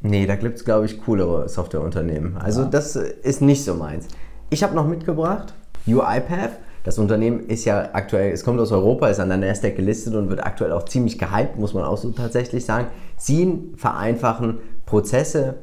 nee, 0.00 0.26
da 0.26 0.36
gibt 0.36 0.56
es, 0.56 0.64
glaube 0.64 0.86
ich, 0.86 1.02
coolere 1.02 1.50
Softwareunternehmen. 1.50 2.38
Also 2.38 2.62
ja. 2.62 2.68
das 2.68 2.96
ist 2.96 3.42
nicht 3.42 3.62
so 3.62 3.74
meins. 3.74 4.08
Ich 4.48 4.62
habe 4.62 4.74
noch 4.74 4.86
mitgebracht 4.86 5.52
UiPath. 5.86 6.52
Das 6.82 6.98
Unternehmen 6.98 7.40
ist 7.40 7.66
ja 7.66 7.90
aktuell, 7.92 8.32
es 8.32 8.42
kommt 8.42 8.58
aus 8.58 8.72
Europa, 8.72 9.08
ist 9.08 9.20
an 9.20 9.28
der 9.28 9.38
Nasdaq 9.38 9.76
gelistet 9.76 10.14
und 10.14 10.30
wird 10.30 10.42
aktuell 10.46 10.72
auch 10.72 10.84
ziemlich 10.84 11.18
gehypt, 11.18 11.58
muss 11.58 11.74
man 11.74 11.84
auch 11.84 11.98
so 11.98 12.10
tatsächlich 12.12 12.64
sagen. 12.64 12.86
Sie 13.18 13.72
vereinfachen 13.76 14.60
Prozesse 14.86 15.56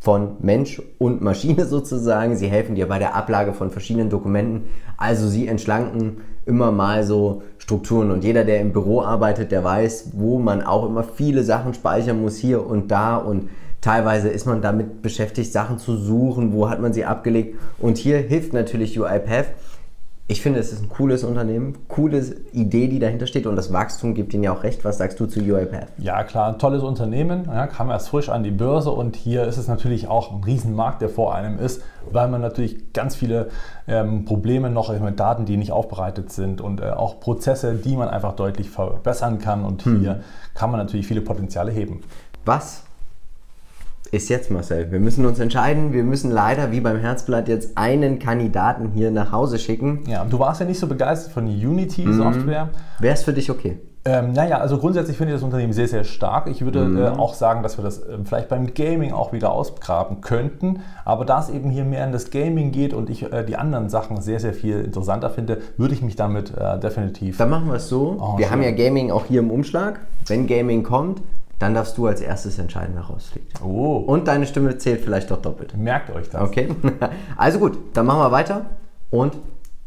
von 0.00 0.36
Mensch 0.40 0.80
und 0.98 1.22
Maschine 1.22 1.64
sozusagen. 1.66 2.36
Sie 2.36 2.48
helfen 2.48 2.74
dir 2.74 2.88
bei 2.88 2.98
der 2.98 3.14
Ablage 3.14 3.52
von 3.52 3.70
verschiedenen 3.70 4.10
Dokumenten. 4.10 4.64
Also 4.96 5.28
sie 5.28 5.48
entschlanken 5.48 6.18
immer 6.46 6.72
mal 6.72 7.04
so 7.04 7.42
Strukturen. 7.58 8.10
Und 8.10 8.24
jeder, 8.24 8.44
der 8.44 8.60
im 8.60 8.72
Büro 8.72 9.02
arbeitet, 9.02 9.52
der 9.52 9.64
weiß, 9.64 10.12
wo 10.14 10.38
man 10.38 10.62
auch 10.62 10.86
immer 10.86 11.02
viele 11.02 11.42
Sachen 11.42 11.74
speichern 11.74 12.20
muss, 12.22 12.36
hier 12.36 12.66
und 12.66 12.90
da. 12.90 13.16
Und 13.16 13.50
teilweise 13.80 14.28
ist 14.28 14.46
man 14.46 14.62
damit 14.62 15.02
beschäftigt, 15.02 15.52
Sachen 15.52 15.78
zu 15.78 15.96
suchen, 15.96 16.52
wo 16.52 16.70
hat 16.70 16.80
man 16.80 16.92
sie 16.92 17.04
abgelegt. 17.04 17.58
Und 17.78 17.98
hier 17.98 18.18
hilft 18.18 18.52
natürlich 18.52 18.98
UiPath 18.98 19.48
ich 20.30 20.42
finde, 20.42 20.60
es 20.60 20.74
ist 20.74 20.82
ein 20.82 20.90
cooles 20.90 21.24
Unternehmen, 21.24 21.88
coole 21.88 22.22
Idee, 22.52 22.88
die 22.88 22.98
dahinter 22.98 23.26
steht 23.26 23.46
und 23.46 23.56
das 23.56 23.72
Wachstum 23.72 24.12
gibt 24.14 24.34
Ihnen 24.34 24.42
ja 24.42 24.52
auch 24.52 24.62
recht. 24.62 24.84
Was 24.84 24.98
sagst 24.98 25.18
du 25.18 25.24
zu 25.24 25.40
UiPath? 25.40 25.88
Ja, 25.96 26.22
klar, 26.22 26.52
ein 26.52 26.58
tolles 26.58 26.82
Unternehmen, 26.82 27.46
ja, 27.46 27.66
kam 27.66 27.88
erst 27.88 28.10
frisch 28.10 28.28
an 28.28 28.42
die 28.42 28.50
Börse 28.50 28.90
und 28.90 29.16
hier 29.16 29.44
ist 29.44 29.56
es 29.56 29.68
natürlich 29.68 30.06
auch 30.06 30.30
ein 30.30 30.44
Riesenmarkt, 30.44 31.00
der 31.00 31.08
vor 31.08 31.34
einem 31.34 31.58
ist, 31.58 31.82
weil 32.12 32.28
man 32.28 32.42
natürlich 32.42 32.92
ganz 32.92 33.16
viele 33.16 33.48
ähm, 33.86 34.26
Probleme 34.26 34.68
noch 34.68 34.92
mit 35.00 35.18
Daten, 35.18 35.46
die 35.46 35.56
nicht 35.56 35.72
aufbereitet 35.72 36.30
sind 36.30 36.60
und 36.60 36.82
äh, 36.82 36.90
auch 36.90 37.20
Prozesse, 37.20 37.74
die 37.74 37.96
man 37.96 38.08
einfach 38.08 38.36
deutlich 38.36 38.68
verbessern 38.68 39.38
kann 39.38 39.64
und 39.64 39.82
hm. 39.86 40.00
hier 40.00 40.20
kann 40.52 40.70
man 40.70 40.78
natürlich 40.78 41.06
viele 41.06 41.22
Potenziale 41.22 41.72
heben. 41.72 42.02
Was 42.44 42.84
ist 44.10 44.28
jetzt, 44.28 44.50
Marcel. 44.50 44.90
Wir 44.90 45.00
müssen 45.00 45.26
uns 45.26 45.38
entscheiden. 45.38 45.92
Wir 45.92 46.02
müssen 46.02 46.30
leider, 46.30 46.72
wie 46.72 46.80
beim 46.80 46.98
Herzblatt, 46.98 47.48
jetzt 47.48 47.76
einen 47.76 48.18
Kandidaten 48.18 48.90
hier 48.94 49.10
nach 49.10 49.32
Hause 49.32 49.58
schicken. 49.58 50.04
Ja, 50.06 50.24
du 50.24 50.38
warst 50.38 50.60
ja 50.60 50.66
nicht 50.66 50.78
so 50.78 50.86
begeistert 50.86 51.32
von 51.32 51.46
Unity-Software. 51.46 52.66
Mhm. 52.66 53.02
Wäre 53.02 53.14
es 53.14 53.22
für 53.22 53.32
dich 53.32 53.50
okay? 53.50 53.78
Ähm, 54.04 54.32
naja, 54.32 54.58
also 54.58 54.78
grundsätzlich 54.78 55.18
finde 55.18 55.34
ich 55.34 55.36
das 55.36 55.44
Unternehmen 55.44 55.74
sehr, 55.74 55.88
sehr 55.88 56.04
stark. 56.04 56.46
Ich 56.46 56.64
würde 56.64 56.84
mhm. 56.84 56.98
äh, 56.98 57.08
auch 57.08 57.34
sagen, 57.34 57.62
dass 57.62 57.78
wir 57.78 57.84
das 57.84 57.98
äh, 57.98 58.16
vielleicht 58.24 58.48
beim 58.48 58.72
Gaming 58.72 59.12
auch 59.12 59.32
wieder 59.32 59.52
ausgraben 59.52 60.22
könnten. 60.22 60.80
Aber 61.04 61.26
da 61.26 61.40
es 61.40 61.50
eben 61.50 61.68
hier 61.68 61.84
mehr 61.84 62.06
in 62.06 62.12
das 62.12 62.30
Gaming 62.30 62.72
geht 62.72 62.94
und 62.94 63.10
ich 63.10 63.30
äh, 63.30 63.44
die 63.44 63.56
anderen 63.56 63.90
Sachen 63.90 64.22
sehr, 64.22 64.40
sehr 64.40 64.54
viel 64.54 64.80
interessanter 64.80 65.28
finde, 65.28 65.58
würde 65.76 65.92
ich 65.92 66.00
mich 66.00 66.16
damit 66.16 66.56
äh, 66.56 66.78
definitiv. 66.78 67.36
Dann 67.36 67.50
machen 67.50 67.66
wir 67.66 67.74
es 67.74 67.88
so. 67.88 68.16
Oh, 68.18 68.38
wir 68.38 68.50
haben 68.50 68.62
ja 68.62 68.70
Gaming 68.70 69.10
auch 69.10 69.26
hier 69.26 69.40
im 69.40 69.50
Umschlag. 69.50 70.00
Wenn 70.26 70.46
Gaming 70.46 70.84
kommt, 70.84 71.20
dann 71.58 71.74
darfst 71.74 71.98
du 71.98 72.06
als 72.06 72.20
erstes 72.20 72.58
entscheiden, 72.58 72.94
wer 72.94 73.02
rausfliegt. 73.02 73.60
Oh. 73.62 73.96
Und 73.96 74.28
deine 74.28 74.46
Stimme 74.46 74.78
zählt 74.78 75.00
vielleicht 75.00 75.30
doch 75.30 75.42
doppelt. 75.42 75.76
Merkt 75.76 76.14
euch 76.14 76.28
das. 76.30 76.40
Okay. 76.40 76.68
Also 77.36 77.58
gut, 77.58 77.78
dann 77.94 78.06
machen 78.06 78.20
wir 78.20 78.32
weiter 78.32 78.66
und 79.10 79.36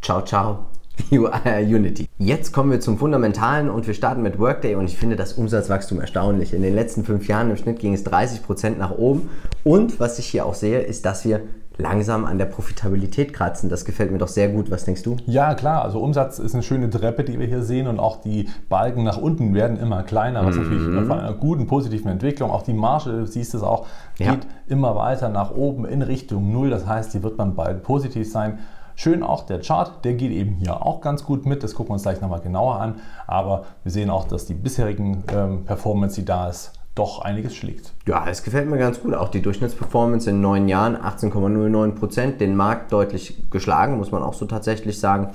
ciao, 0.02 0.22
ciao. 0.24 0.66
Unity. 1.12 2.08
Jetzt 2.18 2.54
kommen 2.54 2.72
wir 2.72 2.80
zum 2.80 2.98
Fundamentalen 2.98 3.70
und 3.70 3.88
wir 3.88 3.94
starten 3.94 4.22
mit 4.22 4.40
Workday 4.40 4.76
und 4.76 4.86
ich 4.86 4.98
finde 4.98 5.16
das 5.16 5.34
Umsatzwachstum 5.34 6.00
erstaunlich. 6.00 6.54
In 6.54 6.62
den 6.62 6.76
letzten 6.76 7.04
fünf 7.04 7.28
Jahren 7.28 7.50
im 7.50 7.58
Schnitt 7.58 7.80
ging 7.80 7.94
es 7.94 8.06
30% 8.06 8.78
nach 8.78 8.92
oben 8.92 9.30
und 9.64 10.00
was 10.00 10.20
ich 10.20 10.28
hier 10.28 10.46
auch 10.46 10.54
sehe, 10.54 10.82
ist, 10.82 11.06
dass 11.06 11.26
wir 11.26 11.42
langsam 11.78 12.26
an 12.26 12.38
der 12.38 12.46
Profitabilität 12.46 13.34
kratzen. 13.34 13.70
Das 13.70 13.86
gefällt 13.86 14.12
mir 14.12 14.18
doch 14.18 14.28
sehr 14.28 14.50
gut. 14.50 14.72
Was 14.72 14.86
denkst 14.86 15.04
du? 15.04 15.18
Ja, 15.26 15.54
klar. 15.56 15.84
Also 15.84 16.00
Umsatz 16.00 16.40
ist 16.40 16.54
eine 16.54 16.64
schöne 16.64 16.90
Treppe, 16.90 17.24
die 17.24 17.40
wir 17.40 17.48
hier 17.48 17.64
sehen 17.64 17.88
und 17.88 18.00
auch 18.00 18.22
die 18.22 18.50
Balken 18.70 19.04
nach 19.04 19.18
unten 19.18 19.54
werden 19.54 19.78
immer 19.78 20.04
kleiner, 20.04 20.46
was 20.46 20.56
mhm. 20.56 20.64
natürlich 20.64 21.08
von 21.08 21.20
einer 21.20 21.34
guten, 21.34 21.68
positiven 21.68 22.12
Entwicklung, 22.12 22.52
auch 22.52 22.62
die 22.64 22.74
Marge, 22.74 23.12
du 23.12 23.26
siehst 23.26 23.54
es 23.54 23.64
auch, 23.64 23.88
geht 24.18 24.28
ja. 24.28 24.38
immer 24.68 24.96
weiter 24.96 25.30
nach 25.30 25.52
oben 25.52 25.86
in 25.86 26.02
Richtung 26.02 26.52
Null. 26.52 26.70
Das 26.70 26.86
heißt, 26.86 27.14
hier 27.14 27.24
wird 27.24 27.38
man 27.38 27.56
bald 27.56 27.84
positiv 27.84 28.30
sein. 28.32 28.60
Schön 28.96 29.24
auch 29.24 29.46
der 29.46 29.62
Chart, 29.62 30.04
der 30.04 30.14
geht 30.14 30.32
eben 30.32 30.56
hier 30.56 30.86
auch 30.86 31.02
ganz 31.02 31.24
gut 31.24 31.46
mit. 31.46 31.64
Das 31.64 31.74
gucken 31.74 31.90
wir 31.90 31.94
uns 31.94 32.04
gleich 32.04 32.22
nochmal 32.22 32.42
genauer 32.42 32.76
an. 32.76 32.96
Aber 33.26 33.64
wir 33.84 33.92
sehen 33.92 34.10
auch, 34.10 34.28
dass 34.28 34.46
die 34.46 34.54
bisherigen 34.54 35.24
ähm, 35.34 35.64
Performance, 35.66 36.16
die 36.16 36.26
da 36.26 36.50
ist, 36.50 36.74
doch 36.96 37.22
einiges 37.22 37.56
schlägt. 37.56 37.94
Ja, 38.06 38.26
es 38.30 38.44
gefällt 38.44 38.70
mir 38.70 38.78
ganz 38.78 39.02
gut. 39.02 39.14
Auch 39.14 39.30
die 39.30 39.42
Durchschnittsperformance 39.42 40.30
in 40.30 40.42
neun 40.42 40.68
Jahren, 40.68 40.98
18,09 40.98 41.92
Prozent, 41.94 42.42
den 42.42 42.56
Markt 42.56 42.92
deutlich 42.92 43.50
geschlagen, 43.50 43.98
muss 43.98 44.12
man 44.12 44.24
auch 44.24 44.34
so 44.34 44.46
tatsächlich 44.46 45.00
sagen. 45.00 45.30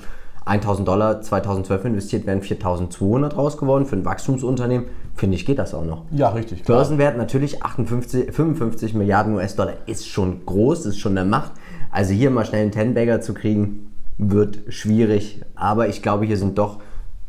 1000 0.45 0.87
Dollar 0.87 1.21
2012 1.21 1.85
investiert, 1.85 2.25
wären 2.25 2.41
4200 2.41 3.35
raus 3.35 3.57
geworden. 3.57 3.85
Für 3.85 3.97
ein 3.97 4.05
Wachstumsunternehmen, 4.05 4.87
finde 5.15 5.35
ich, 5.35 5.45
geht 5.45 5.59
das 5.59 5.73
auch 5.73 5.83
noch. 5.83 6.05
Ja, 6.11 6.29
richtig. 6.29 6.63
Klar. 6.63 6.77
Börsenwert 6.77 7.17
natürlich 7.17 7.63
58, 7.63 8.31
55 8.31 8.93
Milliarden 8.93 9.35
US-Dollar 9.35 9.73
ist 9.87 10.07
schon 10.07 10.45
groß, 10.45 10.85
ist 10.85 10.99
schon 10.99 11.17
eine 11.17 11.27
Macht. 11.29 11.51
Also 11.91 12.13
hier 12.13 12.29
mal 12.31 12.45
schnell 12.45 12.61
einen 12.61 12.71
Ten-Bagger 12.71 13.19
zu 13.19 13.33
kriegen, 13.33 13.91
wird 14.17 14.59
schwierig. 14.69 15.41
Aber 15.55 15.89
ich 15.89 16.01
glaube, 16.01 16.25
hier 16.25 16.37
sind 16.37 16.57
doch 16.57 16.79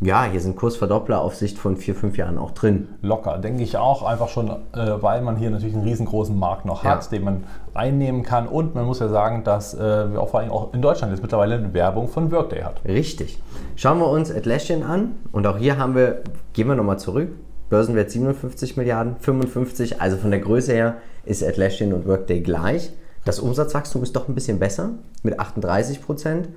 ja, 0.00 0.24
hier 0.24 0.40
sind 0.40 0.54
Kursverdoppler 0.54 1.20
auf 1.20 1.34
Sicht 1.34 1.58
von 1.58 1.76
vier, 1.76 1.94
fünf 1.96 2.16
Jahren 2.16 2.38
auch 2.38 2.52
drin. 2.52 2.88
Locker, 3.02 3.38
denke 3.38 3.64
ich 3.64 3.76
auch. 3.76 4.04
Einfach 4.04 4.28
schon, 4.28 4.48
äh, 4.48 5.02
weil 5.02 5.22
man 5.22 5.36
hier 5.36 5.50
natürlich 5.50 5.74
einen 5.74 5.82
riesengroßen 5.82 6.38
Markt 6.38 6.66
noch 6.66 6.84
ja. 6.84 6.90
hat, 6.90 7.10
den 7.10 7.24
man 7.24 7.44
einnehmen 7.74 8.22
kann. 8.22 8.46
Und 8.46 8.76
man 8.76 8.84
muss 8.84 9.00
ja 9.00 9.08
sagen, 9.08 9.42
dass 9.42 9.74
äh, 9.74 10.12
wir 10.12 10.20
auch 10.20 10.28
vor 10.28 10.38
allem 10.38 10.52
auch 10.52 10.72
in 10.72 10.82
Deutschland 10.82 11.12
jetzt 11.12 11.22
mittlerweile 11.22 11.56
eine 11.56 11.74
Werbung 11.74 12.06
von 12.06 12.30
Workday 12.30 12.62
hat. 12.62 12.80
Richtig. 12.84 13.42
Schauen 13.74 13.98
wir 13.98 14.08
uns 14.08 14.30
Atlassian 14.30 14.84
an. 14.84 15.16
Und 15.32 15.48
auch 15.48 15.58
hier 15.58 15.78
haben 15.78 15.96
wir, 15.96 16.22
gehen 16.52 16.68
wir 16.68 16.76
nochmal 16.76 17.00
zurück, 17.00 17.30
Börsenwert 17.68 18.12
57 18.12 18.76
Milliarden, 18.76 19.16
55. 19.18 20.00
Also 20.00 20.16
von 20.16 20.30
der 20.30 20.40
Größe 20.40 20.72
her 20.72 20.98
ist 21.24 21.42
Atlassian 21.42 21.92
und 21.92 22.06
Workday 22.06 22.40
gleich. 22.40 22.92
Das 23.24 23.40
Umsatzwachstum 23.40 24.04
ist 24.04 24.14
doch 24.14 24.28
ein 24.28 24.36
bisschen 24.36 24.60
besser 24.60 24.90
mit 25.24 25.40
38 25.40 26.00
Prozent. 26.00 26.48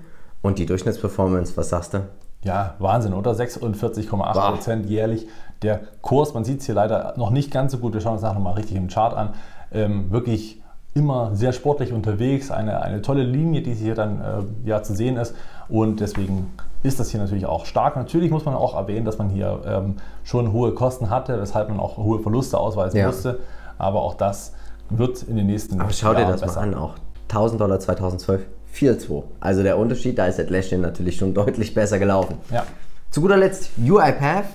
Und 0.44 0.60
die 0.60 0.68
Durchschnittsperformance, 0.68 1.58
was 1.58 1.70
sagst 1.70 1.96
du? 1.96 2.02
Ja, 2.44 2.76
Wahnsinn, 2.80 3.14
oder? 3.14 3.32
46,8 3.32 4.52
Prozent 4.52 4.90
jährlich. 4.90 5.28
Der 5.62 5.82
Kurs, 6.02 6.34
man 6.34 6.44
sieht 6.44 6.62
es 6.62 6.66
hier 6.66 6.76
leider 6.76 7.14
noch 7.18 7.30
nicht 7.30 7.52
ganz 7.52 7.72
so 7.72 7.78
gut, 7.78 7.94
wir 7.94 8.02
schauen 8.02 8.14
uns 8.14 8.24
nachher 8.24 8.36
nochmal 8.36 8.54
richtig 8.54 8.78
im 8.78 8.88
Chart 8.88 9.16
an, 9.16 9.34
ähm, 9.72 10.12
wirklich 10.12 10.62
immer 10.94 11.36
sehr 11.36 11.54
sportlich 11.54 11.94
unterwegs, 11.94 12.52
eine, 12.52 12.82
eine 12.82 13.02
tolle 13.02 13.24
Linie, 13.24 13.62
die 13.62 13.74
hier 13.74 13.96
dann 13.96 14.22
äh, 14.22 14.68
ja 14.68 14.84
zu 14.84 14.94
sehen 14.94 15.18
ist 15.18 15.36
und 15.70 16.00
deswegen 16.00 16.52
ist 16.84 17.00
das 17.00 17.12
hier 17.12 17.20
natürlich 17.20 17.46
auch 17.46 17.66
stark. 17.66 17.96
Natürlich 17.96 18.32
muss 18.32 18.44
man 18.44 18.56
auch 18.56 18.76
erwähnen, 18.76 19.06
dass 19.06 19.18
man 19.18 19.30
hier 19.30 19.62
ähm, 19.66 19.98
schon 20.24 20.52
hohe 20.52 20.74
Kosten 20.74 21.10
hatte, 21.10 21.40
weshalb 21.40 21.70
man 21.70 21.80
auch 21.80 21.98
hohe 21.98 22.20
Verluste 22.20 22.58
ausweisen 22.58 23.00
ja. 23.00 23.08
musste, 23.08 23.40
aber 23.78 24.02
auch 24.02 24.16
das 24.16 24.54
wird 24.90 25.24
in 25.24 25.38
den 25.38 25.46
nächsten 25.46 25.76
Jahren 25.76 25.86
Aber 25.86 25.94
schau 25.94 26.14
dir 26.14 26.26
das 26.26 26.42
besser. 26.42 26.62
mal 26.62 26.74
an, 26.74 26.76
auch 26.76 26.96
1000 27.30 27.62
Dollar 27.62 27.80
2012 27.80 28.46
4-2. 28.76 29.24
Also 29.40 29.64
der 29.64 29.78
Unterschied, 29.78 30.18
da 30.18 30.28
ist 30.28 30.40
Atlassian 30.40 30.82
natürlich 30.82 31.18
schon 31.18 31.34
deutlich 31.36 31.74
besser 31.74 32.00
gelaufen. 32.00 32.38
Ja. 32.52 32.66
Zu 33.10 33.22
guter 33.22 33.38
Letzt 33.38 33.72
UiPath. 33.78 34.46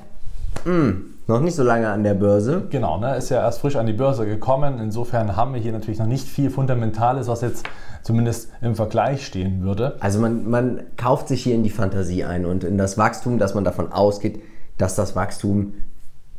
Hm, 0.65 1.15
noch 1.27 1.41
nicht 1.41 1.55
so 1.55 1.63
lange 1.63 1.89
an 1.89 2.05
der 2.05 2.15
Börse. 2.15 2.65
Genau, 2.71 2.99
ne, 2.99 3.17
ist 3.17 3.29
ja 3.31 3.39
erst 3.39 3.61
frisch 3.61 3.77
an 3.77 3.87
die 3.87 3.93
Börse 3.93 4.27
gekommen. 4.27 4.79
Insofern 4.81 5.37
haben 5.37 5.53
wir 5.55 5.61
hier 5.61 5.73
natürlich 5.73 5.99
noch 5.99 6.07
nicht 6.07 6.27
viel 6.27 6.51
Fundamentales, 6.51 7.29
was 7.29 7.43
jetzt 7.43 7.67
zumindest 8.03 8.51
im 8.63 8.77
Vergleich 8.77 9.27
stehen 9.27 9.63
würde. 9.63 9.97
Also 10.01 10.21
man, 10.21 10.49
man 10.49 10.83
kauft 10.97 11.29
sich 11.29 11.43
hier 11.43 11.55
in 11.55 11.65
die 11.65 11.71
Fantasie 11.71 12.25
ein 12.25 12.47
und 12.47 12.63
in 12.63 12.79
das 12.79 12.97
Wachstum, 12.97 13.39
dass 13.39 13.55
man 13.55 13.65
davon 13.65 13.93
ausgeht, 13.93 14.41
dass 14.79 14.95
das 14.95 15.17
Wachstum 15.17 15.75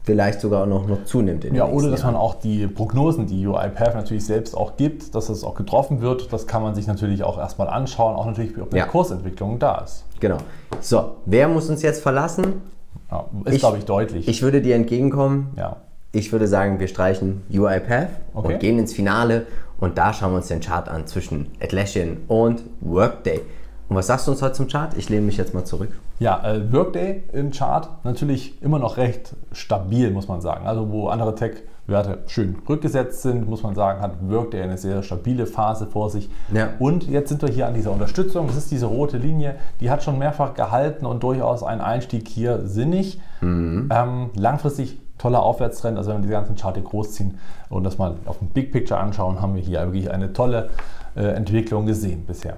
vielleicht 0.07 0.39
sogar 0.39 0.63
auch 0.63 0.67
noch, 0.67 0.87
noch 0.87 1.03
zunimmt. 1.03 1.43
ja, 1.43 1.67
oder 1.67 1.91
dass 1.91 1.99
Jahren. 1.99 2.13
man 2.13 2.21
auch 2.21 2.35
die 2.35 2.65
Prognosen, 2.65 3.27
die 3.27 3.45
UiPath 3.45 3.93
natürlich 3.93 4.25
selbst 4.25 4.55
auch 4.55 4.77
gibt, 4.77 5.13
dass 5.13 5.27
es 5.27 5.43
auch 5.43 5.53
getroffen 5.53 5.99
wird, 5.99 6.31
das 6.31 6.47
kann 6.47 6.63
man 6.63 6.75
sich 6.75 6.87
natürlich 6.87 7.23
auch 7.23 7.37
erstmal 7.37 7.67
anschauen, 7.67 8.15
auch 8.15 8.25
natürlich, 8.25 8.57
ob 8.57 8.71
eine 8.71 8.79
ja. 8.79 8.85
Kursentwicklung 8.85 9.59
da 9.59 9.79
ist. 9.79 10.05
Genau. 10.21 10.37
So, 10.79 11.17
wer 11.25 11.49
muss 11.49 11.69
uns 11.69 11.81
jetzt 11.81 12.01
verlassen? 12.01 12.61
Ja, 13.11 13.25
ist, 13.43 13.59
glaube 13.59 13.79
ich, 13.79 13.85
deutlich. 13.85 14.29
Ich 14.29 14.41
würde 14.41 14.61
dir 14.61 14.75
entgegenkommen. 14.75 15.49
Ja. 15.57 15.75
Ich 16.13 16.31
würde 16.31 16.47
sagen, 16.47 16.79
wir 16.79 16.87
streichen 16.87 17.41
UiPath 17.51 18.07
okay. 18.33 18.53
und 18.53 18.59
gehen 18.61 18.79
ins 18.79 18.93
Finale 18.93 19.45
und 19.81 19.97
da 19.97 20.13
schauen 20.13 20.31
wir 20.31 20.37
uns 20.37 20.47
den 20.47 20.61
Chart 20.61 20.87
an 20.87 21.05
zwischen 21.05 21.51
Atlassian 21.61 22.19
und 22.29 22.63
Workday. 22.79 23.41
Und 23.89 23.95
was 23.95 24.07
sagst 24.07 24.27
du 24.27 24.31
uns 24.31 24.41
heute 24.41 24.53
zum 24.53 24.67
Chart? 24.67 24.97
Ich 24.97 25.07
lehne 25.09 25.25
mich 25.25 25.37
jetzt 25.37 25.53
mal 25.53 25.63
zurück. 25.63 25.89
Ja, 26.19 26.43
äh, 26.43 26.73
Workday 26.73 27.23
im 27.31 27.51
Chart 27.51 27.89
natürlich 28.03 28.61
immer 28.61 28.79
noch 28.79 28.97
recht 28.97 29.33
stabil, 29.53 30.11
muss 30.11 30.27
man 30.27 30.41
sagen. 30.41 30.67
Also 30.67 30.89
wo 30.91 31.07
andere 31.07 31.35
Tech-Werte 31.35 32.19
schön 32.27 32.57
rückgesetzt 32.67 33.21
sind, 33.21 33.47
muss 33.47 33.63
man 33.63 33.75
sagen, 33.75 34.01
hat 34.01 34.15
Workday 34.29 34.61
eine 34.61 34.77
sehr 34.77 35.03
stabile 35.03 35.45
Phase 35.45 35.87
vor 35.87 36.09
sich. 36.09 36.29
Ja. 36.51 36.71
Und 36.79 37.07
jetzt 37.07 37.29
sind 37.29 37.41
wir 37.41 37.49
hier 37.49 37.65
an 37.67 37.75
dieser 37.75 37.91
Unterstützung. 37.91 38.47
Das 38.47 38.57
ist 38.57 38.71
diese 38.71 38.87
rote 38.87 39.17
Linie, 39.17 39.55
die 39.79 39.89
hat 39.89 40.03
schon 40.03 40.17
mehrfach 40.17 40.53
gehalten 40.53 41.05
und 41.05 41.23
durchaus 41.23 41.63
ein 41.63 41.79
Einstieg 41.79 42.27
hier 42.27 42.67
sinnig. 42.67 43.21
Mhm. 43.39 43.89
Ähm, 43.89 44.29
langfristig 44.35 44.99
toller 45.17 45.41
Aufwärtstrend. 45.43 45.97
Also 45.97 46.11
wenn 46.11 46.17
wir 46.23 46.27
die 46.27 46.33
ganzen 46.33 46.55
Chart 46.55 46.75
hier 46.75 46.83
großziehen 46.83 47.39
und 47.69 47.85
das 47.85 47.97
mal 47.97 48.15
auf 48.25 48.39
dem 48.39 48.49
Big 48.49 48.73
Picture 48.73 48.99
anschauen, 48.99 49.41
haben 49.41 49.55
wir 49.55 49.61
hier 49.61 49.79
wirklich 49.81 50.11
eine 50.11 50.33
tolle 50.33 50.71
äh, 51.15 51.21
Entwicklung 51.21 51.85
gesehen 51.85 52.25
bisher. 52.25 52.57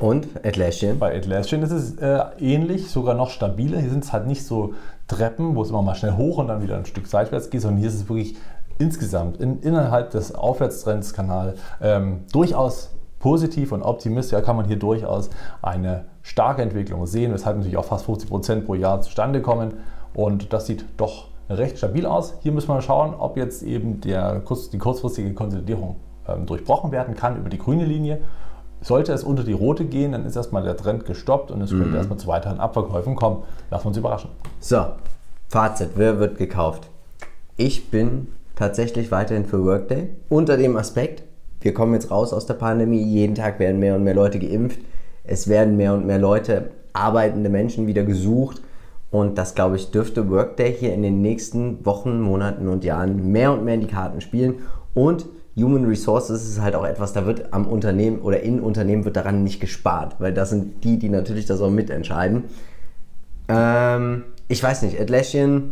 Und 0.00 0.26
Atlassian? 0.44 0.98
Bei 0.98 1.16
Atlassian 1.16 1.62
ist 1.62 1.70
es 1.70 1.96
äh, 1.98 2.20
ähnlich, 2.38 2.90
sogar 2.90 3.14
noch 3.14 3.30
stabiler. 3.30 3.78
Hier 3.78 3.90
sind 3.90 4.04
es 4.04 4.12
halt 4.12 4.26
nicht 4.26 4.44
so 4.44 4.74
Treppen, 5.06 5.54
wo 5.54 5.62
es 5.62 5.70
immer 5.70 5.82
mal 5.82 5.94
schnell 5.94 6.16
hoch 6.16 6.38
und 6.38 6.48
dann 6.48 6.62
wieder 6.62 6.76
ein 6.76 6.86
Stück 6.86 7.06
seitwärts 7.06 7.50
geht, 7.50 7.60
sondern 7.60 7.78
hier 7.78 7.88
ist 7.88 7.94
es 7.94 8.08
wirklich 8.08 8.36
insgesamt 8.78 9.40
in, 9.40 9.60
innerhalb 9.60 10.10
des 10.10 10.34
Aufwärtstrendskanals 10.34 11.58
ähm, 11.80 12.22
durchaus 12.32 12.90
positiv 13.20 13.72
und 13.72 13.82
optimistisch. 13.82 14.32
Ja, 14.32 14.40
kann 14.40 14.56
man 14.56 14.66
hier 14.66 14.78
durchaus 14.78 15.30
eine 15.62 16.06
starke 16.22 16.62
Entwicklung 16.62 17.06
sehen, 17.06 17.32
weshalb 17.32 17.56
natürlich 17.56 17.76
auch 17.76 17.84
fast 17.84 18.04
50 18.06 18.28
Prozent 18.28 18.66
pro 18.66 18.74
Jahr 18.74 19.00
zustande 19.00 19.42
kommen. 19.42 19.74
Und 20.12 20.52
das 20.52 20.66
sieht 20.66 20.84
doch 20.96 21.28
recht 21.48 21.78
stabil 21.78 22.04
aus. 22.04 22.34
Hier 22.40 22.52
müssen 22.52 22.68
wir 22.68 22.82
schauen, 22.82 23.14
ob 23.14 23.36
jetzt 23.36 23.62
eben 23.62 24.00
der, 24.00 24.42
die 24.72 24.78
kurzfristige 24.78 25.34
Konsolidierung 25.34 25.96
ähm, 26.26 26.46
durchbrochen 26.46 26.90
werden 26.90 27.14
kann 27.14 27.36
über 27.36 27.48
die 27.48 27.58
grüne 27.58 27.84
Linie 27.84 28.20
sollte 28.84 29.12
es 29.12 29.24
unter 29.24 29.44
die 29.44 29.52
rote 29.52 29.86
gehen, 29.86 30.12
dann 30.12 30.26
ist 30.26 30.36
erstmal 30.36 30.62
der 30.62 30.76
Trend 30.76 31.06
gestoppt 31.06 31.50
und 31.50 31.62
es 31.62 31.72
mhm. 31.72 31.80
könnte 31.80 31.96
erstmal 31.96 32.18
zu 32.18 32.26
weiteren 32.26 32.60
Abverkäufen 32.60 33.16
kommen. 33.16 33.42
Lassen 33.70 33.84
wir 33.84 33.88
uns 33.88 33.96
überraschen. 33.96 34.30
So, 34.60 34.84
Fazit, 35.48 35.90
wer 35.96 36.18
wird 36.18 36.36
gekauft? 36.36 36.88
Ich 37.56 37.90
bin 37.90 38.28
tatsächlich 38.56 39.10
weiterhin 39.10 39.46
für 39.46 39.64
Workday 39.64 40.10
unter 40.28 40.56
dem 40.56 40.76
Aspekt, 40.76 41.22
wir 41.60 41.72
kommen 41.72 41.94
jetzt 41.94 42.10
raus 42.10 42.34
aus 42.34 42.44
der 42.44 42.54
Pandemie, 42.54 43.02
jeden 43.02 43.34
Tag 43.34 43.58
werden 43.58 43.80
mehr 43.80 43.94
und 43.94 44.04
mehr 44.04 44.14
Leute 44.14 44.38
geimpft, 44.38 44.80
es 45.24 45.48
werden 45.48 45.78
mehr 45.78 45.94
und 45.94 46.06
mehr 46.06 46.18
Leute, 46.18 46.70
arbeitende 46.92 47.48
Menschen 47.48 47.86
wieder 47.86 48.04
gesucht 48.04 48.60
und 49.10 49.38
das, 49.38 49.54
glaube 49.54 49.76
ich, 49.76 49.90
dürfte 49.92 50.28
Workday 50.28 50.74
hier 50.74 50.92
in 50.92 51.02
den 51.02 51.22
nächsten 51.22 51.86
Wochen, 51.86 52.20
Monaten 52.20 52.68
und 52.68 52.84
Jahren 52.84 53.32
mehr 53.32 53.52
und 53.52 53.64
mehr 53.64 53.74
in 53.74 53.80
die 53.80 53.86
Karten 53.86 54.20
spielen 54.20 54.56
und 54.92 55.24
Human 55.56 55.84
Resources 55.84 56.48
ist 56.48 56.60
halt 56.60 56.74
auch 56.74 56.84
etwas, 56.84 57.12
da 57.12 57.26
wird 57.26 57.52
am 57.52 57.66
Unternehmen 57.66 58.20
oder 58.20 58.42
in 58.42 58.60
Unternehmen 58.60 59.04
wird 59.04 59.16
daran 59.16 59.44
nicht 59.44 59.60
gespart, 59.60 60.16
weil 60.18 60.32
das 60.32 60.50
sind 60.50 60.82
die, 60.82 60.98
die 60.98 61.08
natürlich 61.08 61.46
das 61.46 61.60
auch 61.60 61.70
mitentscheiden. 61.70 62.44
Ähm, 63.48 64.24
ich 64.48 64.62
weiß 64.62 64.82
nicht, 64.82 65.00
Atlassian 65.00 65.70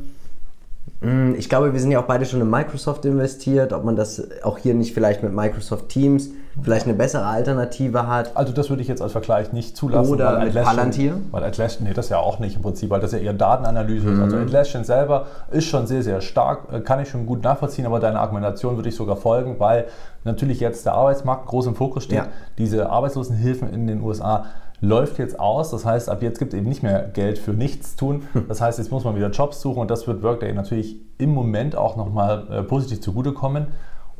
ich 1.36 1.48
glaube, 1.48 1.72
wir 1.72 1.80
sind 1.80 1.90
ja 1.90 2.00
auch 2.00 2.06
beide 2.06 2.24
schon 2.24 2.40
in 2.40 2.48
Microsoft 2.48 3.04
investiert, 3.04 3.72
ob 3.72 3.84
man 3.84 3.96
das 3.96 4.22
auch 4.42 4.58
hier 4.58 4.74
nicht 4.74 4.94
vielleicht 4.94 5.22
mit 5.22 5.32
Microsoft 5.32 5.88
Teams 5.88 6.30
vielleicht 6.60 6.86
eine 6.86 6.94
bessere 6.94 7.24
Alternative 7.24 8.06
hat. 8.06 8.36
Also 8.36 8.52
das 8.52 8.68
würde 8.68 8.82
ich 8.82 8.88
jetzt 8.88 9.00
als 9.00 9.12
Vergleich 9.12 9.52
nicht 9.52 9.76
zulassen. 9.76 10.12
Oder 10.12 10.44
mit 10.44 10.54
Palantir? 10.54 11.14
Weil 11.30 11.44
Atlassian, 11.44 11.88
nee, 11.88 11.94
das 11.94 12.08
ja 12.10 12.18
auch 12.18 12.38
nicht 12.38 12.56
im 12.56 12.62
Prinzip, 12.62 12.90
weil 12.90 13.00
das 13.00 13.12
ja 13.12 13.18
eher 13.18 13.32
Datenanalyse 13.32 14.06
mhm. 14.06 14.14
ist. 14.14 14.20
Also 14.20 14.36
mhm. 14.36 14.42
Atlassian 14.42 14.84
selber 14.84 15.26
ist 15.50 15.64
schon 15.64 15.86
sehr, 15.86 16.02
sehr 16.02 16.20
stark, 16.20 16.72
äh, 16.72 16.80
kann 16.80 17.00
ich 17.00 17.08
schon 17.08 17.26
gut 17.26 17.42
nachvollziehen, 17.42 17.86
aber 17.86 18.00
deine 18.00 18.20
Argumentation 18.20 18.76
würde 18.76 18.90
ich 18.90 18.94
sogar 18.94 19.16
folgen, 19.16 19.56
weil 19.58 19.86
natürlich 20.24 20.60
jetzt 20.60 20.84
der 20.84 20.92
Arbeitsmarkt 20.94 21.46
groß 21.46 21.66
im 21.66 21.74
Fokus 21.74 22.04
steht. 22.04 22.18
Ja. 22.18 22.26
Diese 22.58 22.90
Arbeitslosenhilfen 22.90 23.72
in 23.72 23.86
den 23.86 24.02
USA 24.02 24.44
läuft 24.82 25.18
jetzt 25.18 25.40
aus. 25.40 25.70
Das 25.70 25.86
heißt, 25.86 26.10
ab 26.10 26.22
jetzt 26.22 26.38
gibt 26.38 26.52
es 26.52 26.58
eben 26.58 26.68
nicht 26.68 26.82
mehr 26.82 27.08
Geld 27.14 27.38
für 27.38 27.52
nichts 27.52 27.96
tun. 27.96 28.24
Hm. 28.32 28.48
Das 28.48 28.60
heißt, 28.60 28.78
jetzt 28.78 28.90
muss 28.90 29.04
man 29.04 29.16
wieder 29.16 29.30
Jobs 29.30 29.62
suchen 29.62 29.78
und 29.80 29.90
das 29.90 30.06
wird 30.06 30.22
Workday 30.22 30.52
natürlich 30.52 30.96
im 31.16 31.32
Moment 31.32 31.76
auch 31.76 31.96
nochmal 31.96 32.46
äh, 32.50 32.62
positiv 32.62 33.00
zugutekommen. 33.00 33.68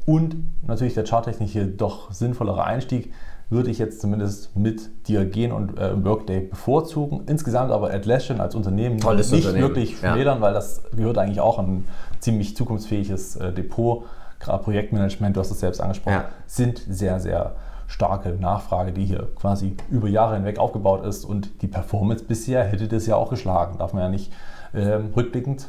Und 0.06 0.36
natürlich 0.66 0.94
der 0.94 1.04
charttechnisch 1.04 1.52
hier 1.52 1.66
doch 1.66 2.10
sinnvollere 2.12 2.64
Einstieg 2.64 3.12
würde 3.50 3.70
ich 3.70 3.78
jetzt 3.78 4.00
zumindest 4.00 4.56
mit 4.56 4.88
dir 5.08 5.26
gehen 5.26 5.52
und 5.52 5.78
äh, 5.78 6.02
Workday 6.04 6.40
bevorzugen. 6.40 7.24
Insgesamt 7.26 7.70
aber 7.70 7.92
Atlassian 7.92 8.40
als 8.40 8.54
Unternehmen 8.54 8.98
Tolles 8.98 9.30
nicht 9.30 9.44
Unternehmen. 9.44 9.68
wirklich 9.68 9.98
schmälern, 9.98 10.38
ja. 10.38 10.40
weil 10.40 10.54
das 10.54 10.82
gehört 10.96 11.18
eigentlich 11.18 11.40
auch 11.40 11.58
ein 11.58 11.84
ziemlich 12.20 12.56
zukunftsfähiges 12.56 13.36
äh, 13.36 13.52
Depot. 13.52 14.04
Gerade 14.42 14.62
Projektmanagement, 14.62 15.36
du 15.36 15.40
hast 15.40 15.50
es 15.50 15.60
selbst 15.60 15.80
angesprochen, 15.80 16.14
ja. 16.14 16.24
sind 16.46 16.82
sehr, 16.88 17.20
sehr 17.20 17.54
starke 17.86 18.30
Nachfrage, 18.30 18.92
die 18.92 19.04
hier 19.04 19.28
quasi 19.36 19.76
über 19.90 20.08
Jahre 20.08 20.34
hinweg 20.34 20.58
aufgebaut 20.58 21.04
ist. 21.04 21.24
Und 21.24 21.62
die 21.62 21.68
Performance 21.68 22.24
bisher 22.24 22.64
hätte 22.64 22.88
das 22.88 23.06
ja 23.06 23.16
auch 23.16 23.30
geschlagen. 23.30 23.78
Darf 23.78 23.92
man 23.92 24.02
ja 24.02 24.08
nicht 24.08 24.32
ähm, 24.74 25.10
rückblickend 25.16 25.68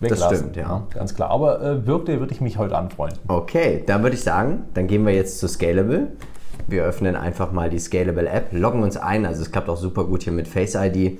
weglassen. 0.00 0.28
Das 0.28 0.38
stimmt, 0.38 0.56
ja. 0.56 0.62
ja 0.62 0.86
ganz 0.92 1.14
klar. 1.14 1.30
Aber 1.30 1.62
äh, 1.62 1.86
Workday 1.86 2.20
würde 2.20 2.34
ich 2.34 2.40
mich 2.40 2.58
heute 2.58 2.76
anfreunden. 2.76 3.18
Okay, 3.28 3.82
dann 3.86 4.02
würde 4.02 4.16
ich 4.16 4.22
sagen, 4.22 4.64
dann 4.74 4.86
gehen 4.86 5.06
wir 5.06 5.14
jetzt 5.14 5.38
zu 5.38 5.48
Scalable. 5.48 6.08
Wir 6.66 6.84
öffnen 6.84 7.16
einfach 7.16 7.52
mal 7.52 7.70
die 7.70 7.78
Scalable 7.78 8.28
App, 8.28 8.52
loggen 8.52 8.82
uns 8.82 8.96
ein. 8.96 9.24
Also 9.24 9.42
es 9.42 9.50
klappt 9.50 9.68
auch 9.68 9.76
super 9.76 10.04
gut 10.04 10.24
hier 10.24 10.32
mit 10.32 10.46
Face 10.46 10.74
ID. 10.74 11.18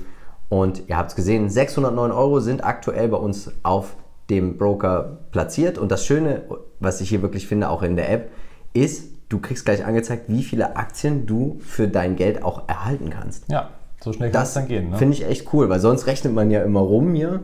Und 0.49 0.89
ihr 0.89 0.97
habt 0.97 1.11
es 1.11 1.17
gesehen, 1.17 1.49
609 1.49 2.11
Euro 2.11 2.41
sind 2.41 2.65
aktuell 2.65 3.09
bei 3.09 3.17
uns 3.17 3.53
auf 3.63 3.95
dem 4.31 4.57
Broker 4.57 5.19
platziert. 5.33 5.79
Und 5.79 5.91
das 5.91 6.07
Schöne, 6.07 6.43
was 6.79 7.01
ich 7.01 7.09
hier 7.09 7.23
wirklich 7.23 7.47
finde, 7.47 7.69
auch 7.69 7.83
in 7.83 7.97
der 7.97 8.11
App, 8.11 8.31
ist, 8.73 9.11
du 9.29 9.41
kriegst 9.41 9.65
gleich 9.65 9.85
angezeigt, 9.85 10.25
wie 10.29 10.43
viele 10.43 10.77
Aktien 10.77 11.27
du 11.27 11.59
für 11.61 11.89
dein 11.89 12.17
Geld 12.17 12.43
auch 12.43 12.69
erhalten 12.69 13.11
kannst. 13.11 13.51
Ja, 13.51 13.71
so 14.03 14.13
schnell 14.13 14.31
kann 14.31 14.45
es 14.45 14.55
dann 14.55 14.69
gehen. 14.69 14.91
Ne? 14.91 14.97
Finde 14.97 15.15
ich 15.15 15.27
echt 15.27 15.53
cool, 15.53 15.69
weil 15.69 15.81
sonst 15.81 16.07
rechnet 16.07 16.33
man 16.35 16.51
ja 16.51 16.63
immer 16.63 16.81
rum 16.81 17.15
hier. 17.15 17.41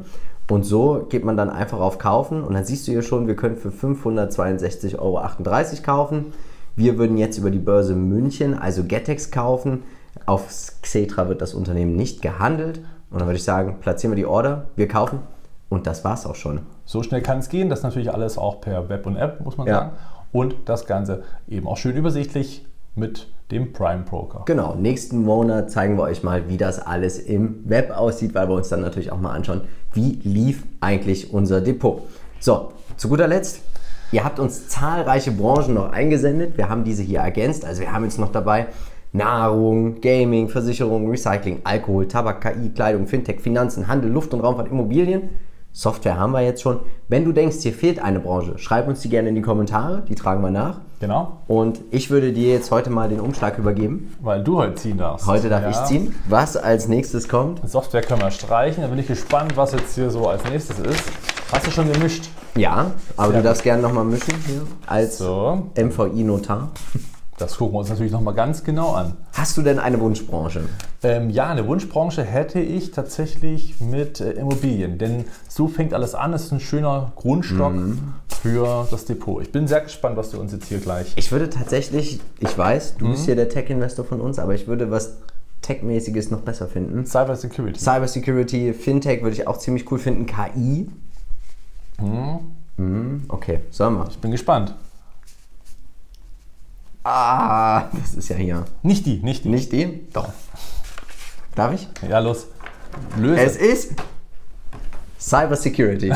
Und 0.49 0.65
so 0.65 1.07
geht 1.09 1.25
man 1.25 1.37
dann 1.37 1.51
einfach 1.51 1.81
auf 1.81 1.99
Kaufen 1.99 2.45
und 2.45 2.55
dann 2.55 2.65
siehst 2.65 2.87
du 2.87 2.93
hier 2.93 3.03
schon, 3.03 3.27
wir 3.27 3.35
können 3.35 3.57
für 3.57 3.71
562,38 3.71 4.99
Euro 5.01 5.21
kaufen. 5.83 6.27
Wir 6.77 6.99
würden 6.99 7.17
jetzt 7.17 7.39
über 7.39 7.51
die 7.51 7.59
Börse 7.59 7.97
München, 7.97 8.55
also 8.55 8.85
Getex, 8.85 9.33
kaufen. 9.33 9.83
Auf 10.25 10.47
Xetra 10.83 11.29
wird 11.29 11.43
das 11.43 11.53
Unternehmen 11.53 11.97
nicht 11.97 12.23
gehandelt. 12.23 12.81
Und 13.11 13.19
dann 13.19 13.27
würde 13.27 13.39
ich 13.39 13.45
sagen, 13.45 13.79
platzieren 13.81 14.13
wir 14.13 14.17
die 14.17 14.27
Order, 14.27 14.69
wir 14.77 14.87
kaufen 14.87 15.21
und 15.69 15.87
das 15.87 16.05
war's 16.05 16.27
auch 16.27 16.35
schon. 16.35 16.61
So 16.85 17.03
schnell 17.03 17.23
kann 17.23 17.39
es 17.39 17.49
gehen. 17.49 17.69
Das 17.69 17.81
ist 17.81 17.85
natürlich 17.85 18.13
alles 18.13 18.39
auch 18.39 18.61
per 18.61 18.89
Web 18.89 19.07
und 19.07 19.17
App, 19.17 19.41
muss 19.41 19.57
man 19.57 19.67
ja. 19.67 19.75
sagen. 19.75 19.91
Und 20.33 20.55
das 20.67 20.87
Ganze 20.87 21.23
eben 21.49 21.67
auch 21.67 21.77
schön 21.77 21.97
übersichtlich 21.97 22.65
mit 22.95 23.29
dem 23.51 23.73
Prime 23.73 24.03
Broker. 24.03 24.43
Genau, 24.47 24.75
nächsten 24.75 25.23
Monat 25.23 25.71
zeigen 25.71 25.97
wir 25.97 26.03
euch 26.05 26.23
mal, 26.23 26.49
wie 26.49 26.57
das 26.57 26.85
alles 26.85 27.19
im 27.19 27.69
Web 27.69 27.97
aussieht, 27.97 28.35
weil 28.35 28.49
wir 28.49 28.55
uns 28.55 28.69
dann 28.69 28.81
natürlich 28.81 29.13
auch 29.13 29.21
mal 29.21 29.33
anschauen, 29.33 29.63
wie 29.93 30.19
lief 30.25 30.65
eigentlich 30.81 31.33
unser 31.33 31.61
Depot. 31.61 32.03
So, 32.41 32.73
zu 32.97 33.09
guter 33.09 33.29
Letzt, 33.29 33.61
ihr 34.13 34.25
habt 34.25 34.41
uns 34.41 34.69
zahlreiche 34.69 35.31
Branchen 35.31 35.75
noch 35.75 35.93
eingesendet. 35.93 36.57
Wir 36.57 36.69
haben 36.69 36.85
diese 36.85 37.03
hier 37.03 37.21
ergänzt. 37.21 37.65
Also 37.65 37.83
wir 37.83 37.93
haben 37.93 38.05
jetzt 38.05 38.19
noch 38.19 38.33
dabei 38.33 38.67
Nahrung, 39.13 40.01
Gaming, 40.01 40.49
Versicherung, 40.49 41.09
Recycling, 41.09 41.61
Alkohol, 41.65 42.09
Tabak, 42.09 42.41
KI, 42.41 42.71
Kleidung, 42.71 43.07
Fintech, 43.07 43.41
Finanzen, 43.41 43.89
Handel, 43.89 44.11
Luft- 44.11 44.35
und 44.35 44.41
Raumfahrt, 44.41 44.69
Immobilien. 44.69 45.31
Software 45.77 46.17
haben 46.19 46.33
wir 46.33 46.41
jetzt 46.41 46.63
schon. 46.63 46.81
Wenn 47.07 47.27
du 47.27 47.33
denkst, 47.33 47.59
hier 47.61 47.75
fehlt 47.75 47.99
eine 47.99 48.19
Branche, 48.19 48.57
schreib 48.57 48.89
uns 48.89 49.03
die 49.03 49.11
gerne 49.11 49.29
in 49.29 49.35
die 49.35 49.43
Kommentare, 49.43 50.03
die 50.09 50.15
tragen 50.15 50.41
wir 50.41 50.51
nach. 50.51 50.81
Genau. 51.01 51.43
Und 51.49 51.83
ich 51.91 52.09
würde 52.09 52.33
dir 52.33 52.51
jetzt 52.51 52.71
heute 52.71 52.89
mal 52.89 53.11
den 53.11 53.21
Umschlag 53.21 53.59
übergeben. 53.59 54.17
Weil 54.23 54.43
du 54.43 54.57
heute 54.57 54.77
ziehen 54.77 54.97
darfst. 54.97 55.27
Heute 55.27 55.51
darf 55.51 55.65
ja. 55.65 55.69
ich 55.69 55.77
ziehen. 55.85 56.15
Was 56.31 56.57
als 56.57 56.89
nächstes 56.89 57.29
kommt? 57.29 57.61
Software 57.69 58.01
können 58.01 58.23
wir 58.23 58.31
streichen. 58.31 58.85
Da 58.85 58.89
bin 58.89 58.99
ich 58.99 59.07
gespannt, 59.07 59.55
was 59.59 59.73
jetzt 59.73 59.95
hier 59.95 60.09
so 60.09 60.27
als 60.27 60.43
nächstes 60.45 60.79
ist. 60.79 61.05
Hast 61.53 61.67
du 61.67 61.71
schon 61.71 61.93
gemischt? 61.93 62.31
Ja, 62.55 62.93
aber 63.19 63.33
Sehr 63.33 63.43
du 63.43 63.45
darfst 63.45 63.63
gerne 63.63 63.83
nochmal 63.83 64.07
mischen 64.07 64.33
hier 64.47 64.63
als 64.87 65.19
so. 65.19 65.67
MVI-Notar. 65.77 66.71
Das 67.39 67.59
gucken 67.59 67.75
wir 67.75 67.81
uns 67.81 67.91
natürlich 67.91 68.13
nochmal 68.13 68.35
ganz 68.35 68.65
genau 68.65 68.93
an. 68.93 69.15
Hast 69.35 69.57
du 69.59 69.63
denn 69.63 69.79
eine 69.79 70.01
Wunschbranche? 70.01 70.63
Ähm, 71.03 71.29
ja, 71.29 71.49
eine 71.51 71.67
Wunschbranche 71.67 72.25
hätte 72.25 72.61
ich 72.61 72.93
tatsächlich 72.93 73.79
mit 73.81 74.21
äh, 74.21 74.33
Immobilien. 74.33 74.97
Denn 74.97 75.27
so 75.47 75.69
fängt 75.69 75.93
alles 75.93 76.15
an. 76.15 76.33
Es 76.33 76.45
ist 76.45 76.53
ein 76.53 76.61
schöner 76.61 77.13
Grundstock 77.15 77.75
mhm. 77.75 78.15
für 78.41 78.89
das 78.91 79.05
Depot. 79.05 79.43
Ich 79.43 79.53
bin 79.53 79.69
sehr 79.69 79.83
gespannt, 79.83 80.17
was 80.17 80.31
du 80.31 80.41
uns 80.41 80.53
jetzt 80.53 80.69
hier 80.69 80.79
gleich. 80.79 81.13
Ich 81.17 81.31
würde 81.31 81.51
tatsächlich, 81.51 82.21
ich 82.39 82.57
weiß, 82.57 82.97
du 82.97 83.05
mhm. 83.05 83.11
bist 83.11 83.27
hier 83.27 83.37
der 83.37 83.51
Tech-Investor 83.51 84.07
von 84.07 84.23
uns, 84.23 84.39
aber 84.39 84.55
ich 84.55 84.67
würde 84.67 84.91
was 84.91 85.19
Tech-mäßiges 85.61 86.31
noch 86.31 86.41
besser 86.41 86.69
finden. 86.69 87.05
Cyber 87.05 87.37
Security. 87.37 87.79
Cyber 87.79 88.09
Security, 88.09 88.73
Fintech 88.73 89.23
würde 89.23 89.35
ich 89.35 89.47
auch 89.47 89.59
ziemlich 89.59 89.91
cool 89.91 89.99
finden. 89.99 90.25
KI. 90.25 90.89
Mhm. 92.01 92.39
Mhm. 92.79 93.25
Okay, 93.29 93.61
sollen 93.71 93.99
wir. 93.99 94.09
Ich 94.09 94.19
bin 94.19 94.31
gespannt. 94.31 94.75
Ah, 97.09 97.85
das 97.93 98.15
ist 98.15 98.29
ja 98.31 98.35
hier. 98.35 98.65
Nicht 98.83 99.07
die, 99.07 99.21
nicht 99.23 99.45
die. 99.45 99.49
Nicht 99.49 99.71
die? 99.71 100.09
Doch. 100.13 100.29
Darf 101.55 101.73
ich? 101.73 101.87
Ja, 102.09 102.19
los. 102.19 102.49
Löse. 103.17 103.41
Es 103.41 103.57
ist 103.57 103.93
Cyber 105.17 105.55
Security. 105.55 106.11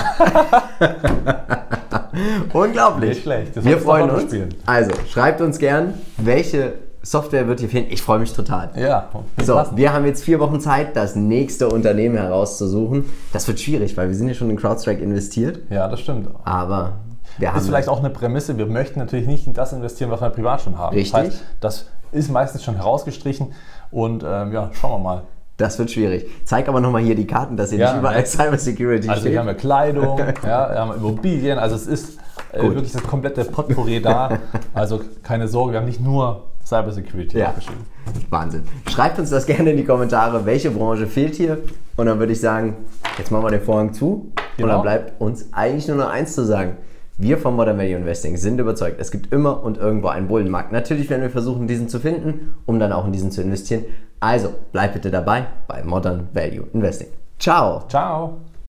Unglaublich. 2.52 3.10
Nicht 3.10 3.22
schlecht. 3.22 3.56
Das 3.56 3.64
Wir 3.64 3.78
freuen 3.78 4.10
uns. 4.10 4.24
Spielen. 4.24 4.48
Also, 4.66 4.90
schreibt 5.08 5.40
uns 5.40 5.60
gern, 5.60 5.94
welche 6.16 6.72
Software 7.02 7.46
wird 7.46 7.60
hier 7.60 7.68
fehlen. 7.68 7.86
Ich 7.90 8.02
freue 8.02 8.18
mich 8.18 8.32
total. 8.32 8.72
Ja. 8.74 9.10
So, 9.40 9.54
passen. 9.54 9.76
wir 9.76 9.92
haben 9.92 10.06
jetzt 10.06 10.24
vier 10.24 10.40
Wochen 10.40 10.60
Zeit, 10.60 10.96
das 10.96 11.14
nächste 11.14 11.68
Unternehmen 11.68 12.16
herauszusuchen. 12.16 13.04
Das 13.32 13.46
wird 13.46 13.60
schwierig, 13.60 13.96
weil 13.96 14.08
wir 14.08 14.16
sind 14.16 14.26
ja 14.26 14.34
schon 14.34 14.50
in 14.50 14.56
CrowdStrike 14.56 15.04
investiert. 15.04 15.60
Ja, 15.70 15.86
das 15.86 16.00
stimmt. 16.00 16.30
Aber 16.42 16.98
wir 17.38 17.54
ist 17.54 17.66
vielleicht 17.66 17.88
auch 17.88 17.98
eine 17.98 18.10
Prämisse. 18.10 18.56
Wir 18.58 18.66
möchten 18.66 18.98
natürlich 18.98 19.26
nicht 19.26 19.46
in 19.46 19.54
das 19.54 19.72
investieren, 19.72 20.10
was 20.10 20.20
wir 20.20 20.30
privat 20.30 20.62
schon 20.62 20.78
haben. 20.78 20.94
Richtig. 20.94 21.12
Das, 21.12 21.22
heißt, 21.22 21.44
das 21.60 21.86
ist 22.12 22.30
meistens 22.30 22.64
schon 22.64 22.76
herausgestrichen 22.76 23.52
und 23.90 24.24
ähm, 24.26 24.52
ja, 24.52 24.70
schauen 24.72 24.92
wir 24.92 24.98
mal. 24.98 25.22
Das 25.56 25.78
wird 25.78 25.90
schwierig. 25.90 26.26
Zeig 26.44 26.68
aber 26.68 26.80
nochmal 26.80 27.02
hier 27.02 27.14
die 27.14 27.26
Karten, 27.26 27.56
dass 27.56 27.70
ihr 27.70 27.78
ja, 27.78 27.90
nicht 27.92 28.00
überall 28.00 28.24
Cyber 28.26 28.56
Security 28.56 29.08
Also 29.08 29.20
steht. 29.20 29.32
wir 29.32 29.40
haben 29.40 29.46
ja 29.46 29.54
Kleidung, 29.54 30.18
ja, 30.42 30.70
wir 30.70 30.78
haben 30.78 30.94
Immobilien, 30.94 31.58
also 31.58 31.76
es 31.76 31.86
ist 31.86 32.18
äh, 32.52 32.62
wirklich 32.62 32.92
das 32.92 33.02
komplette 33.02 33.44
Potpourri 33.44 34.00
da. 34.00 34.38
Also 34.74 35.00
keine 35.22 35.48
Sorge, 35.48 35.72
wir 35.72 35.80
haben 35.80 35.86
nicht 35.86 36.00
nur 36.00 36.44
Cyber 36.64 36.92
Security 36.92 37.38
ja. 37.38 37.48
aufgeschrieben. 37.48 37.84
Wahnsinn. 38.30 38.62
Schreibt 38.88 39.18
uns 39.18 39.30
das 39.30 39.44
gerne 39.44 39.72
in 39.72 39.76
die 39.76 39.84
Kommentare, 39.84 40.46
welche 40.46 40.70
Branche 40.70 41.06
fehlt 41.06 41.34
hier. 41.34 41.58
Und 41.96 42.06
dann 42.06 42.18
würde 42.18 42.32
ich 42.32 42.40
sagen, 42.40 42.76
jetzt 43.18 43.30
machen 43.30 43.44
wir 43.44 43.50
den 43.50 43.60
Vorhang 43.60 43.92
zu. 43.92 44.06
Genau. 44.06 44.16
Und 44.16 44.58
dann 44.58 44.68
genau. 44.68 44.82
bleibt 44.82 45.20
uns 45.20 45.52
eigentlich 45.52 45.88
nur 45.88 45.96
noch 45.96 46.08
eins 46.08 46.34
zu 46.34 46.44
sagen. 46.44 46.76
Wir 47.22 47.36
von 47.36 47.54
Modern 47.54 47.76
Value 47.76 47.96
Investing 47.96 48.38
sind 48.38 48.58
überzeugt, 48.58 48.98
es 48.98 49.10
gibt 49.10 49.30
immer 49.30 49.62
und 49.62 49.76
irgendwo 49.76 50.08
einen 50.08 50.26
Bullenmarkt. 50.26 50.72
Natürlich 50.72 51.10
werden 51.10 51.20
wir 51.20 51.28
versuchen, 51.28 51.66
diesen 51.66 51.86
zu 51.86 52.00
finden, 52.00 52.54
um 52.64 52.80
dann 52.80 52.92
auch 52.92 53.04
in 53.04 53.12
diesen 53.12 53.30
zu 53.30 53.42
investieren. 53.42 53.84
Also 54.20 54.54
bleib 54.72 54.94
bitte 54.94 55.10
dabei 55.10 55.46
bei 55.68 55.82
Modern 55.84 56.28
Value 56.32 56.66
Investing. 56.72 57.08
Ciao. 57.38 57.86
Ciao. 57.88 58.40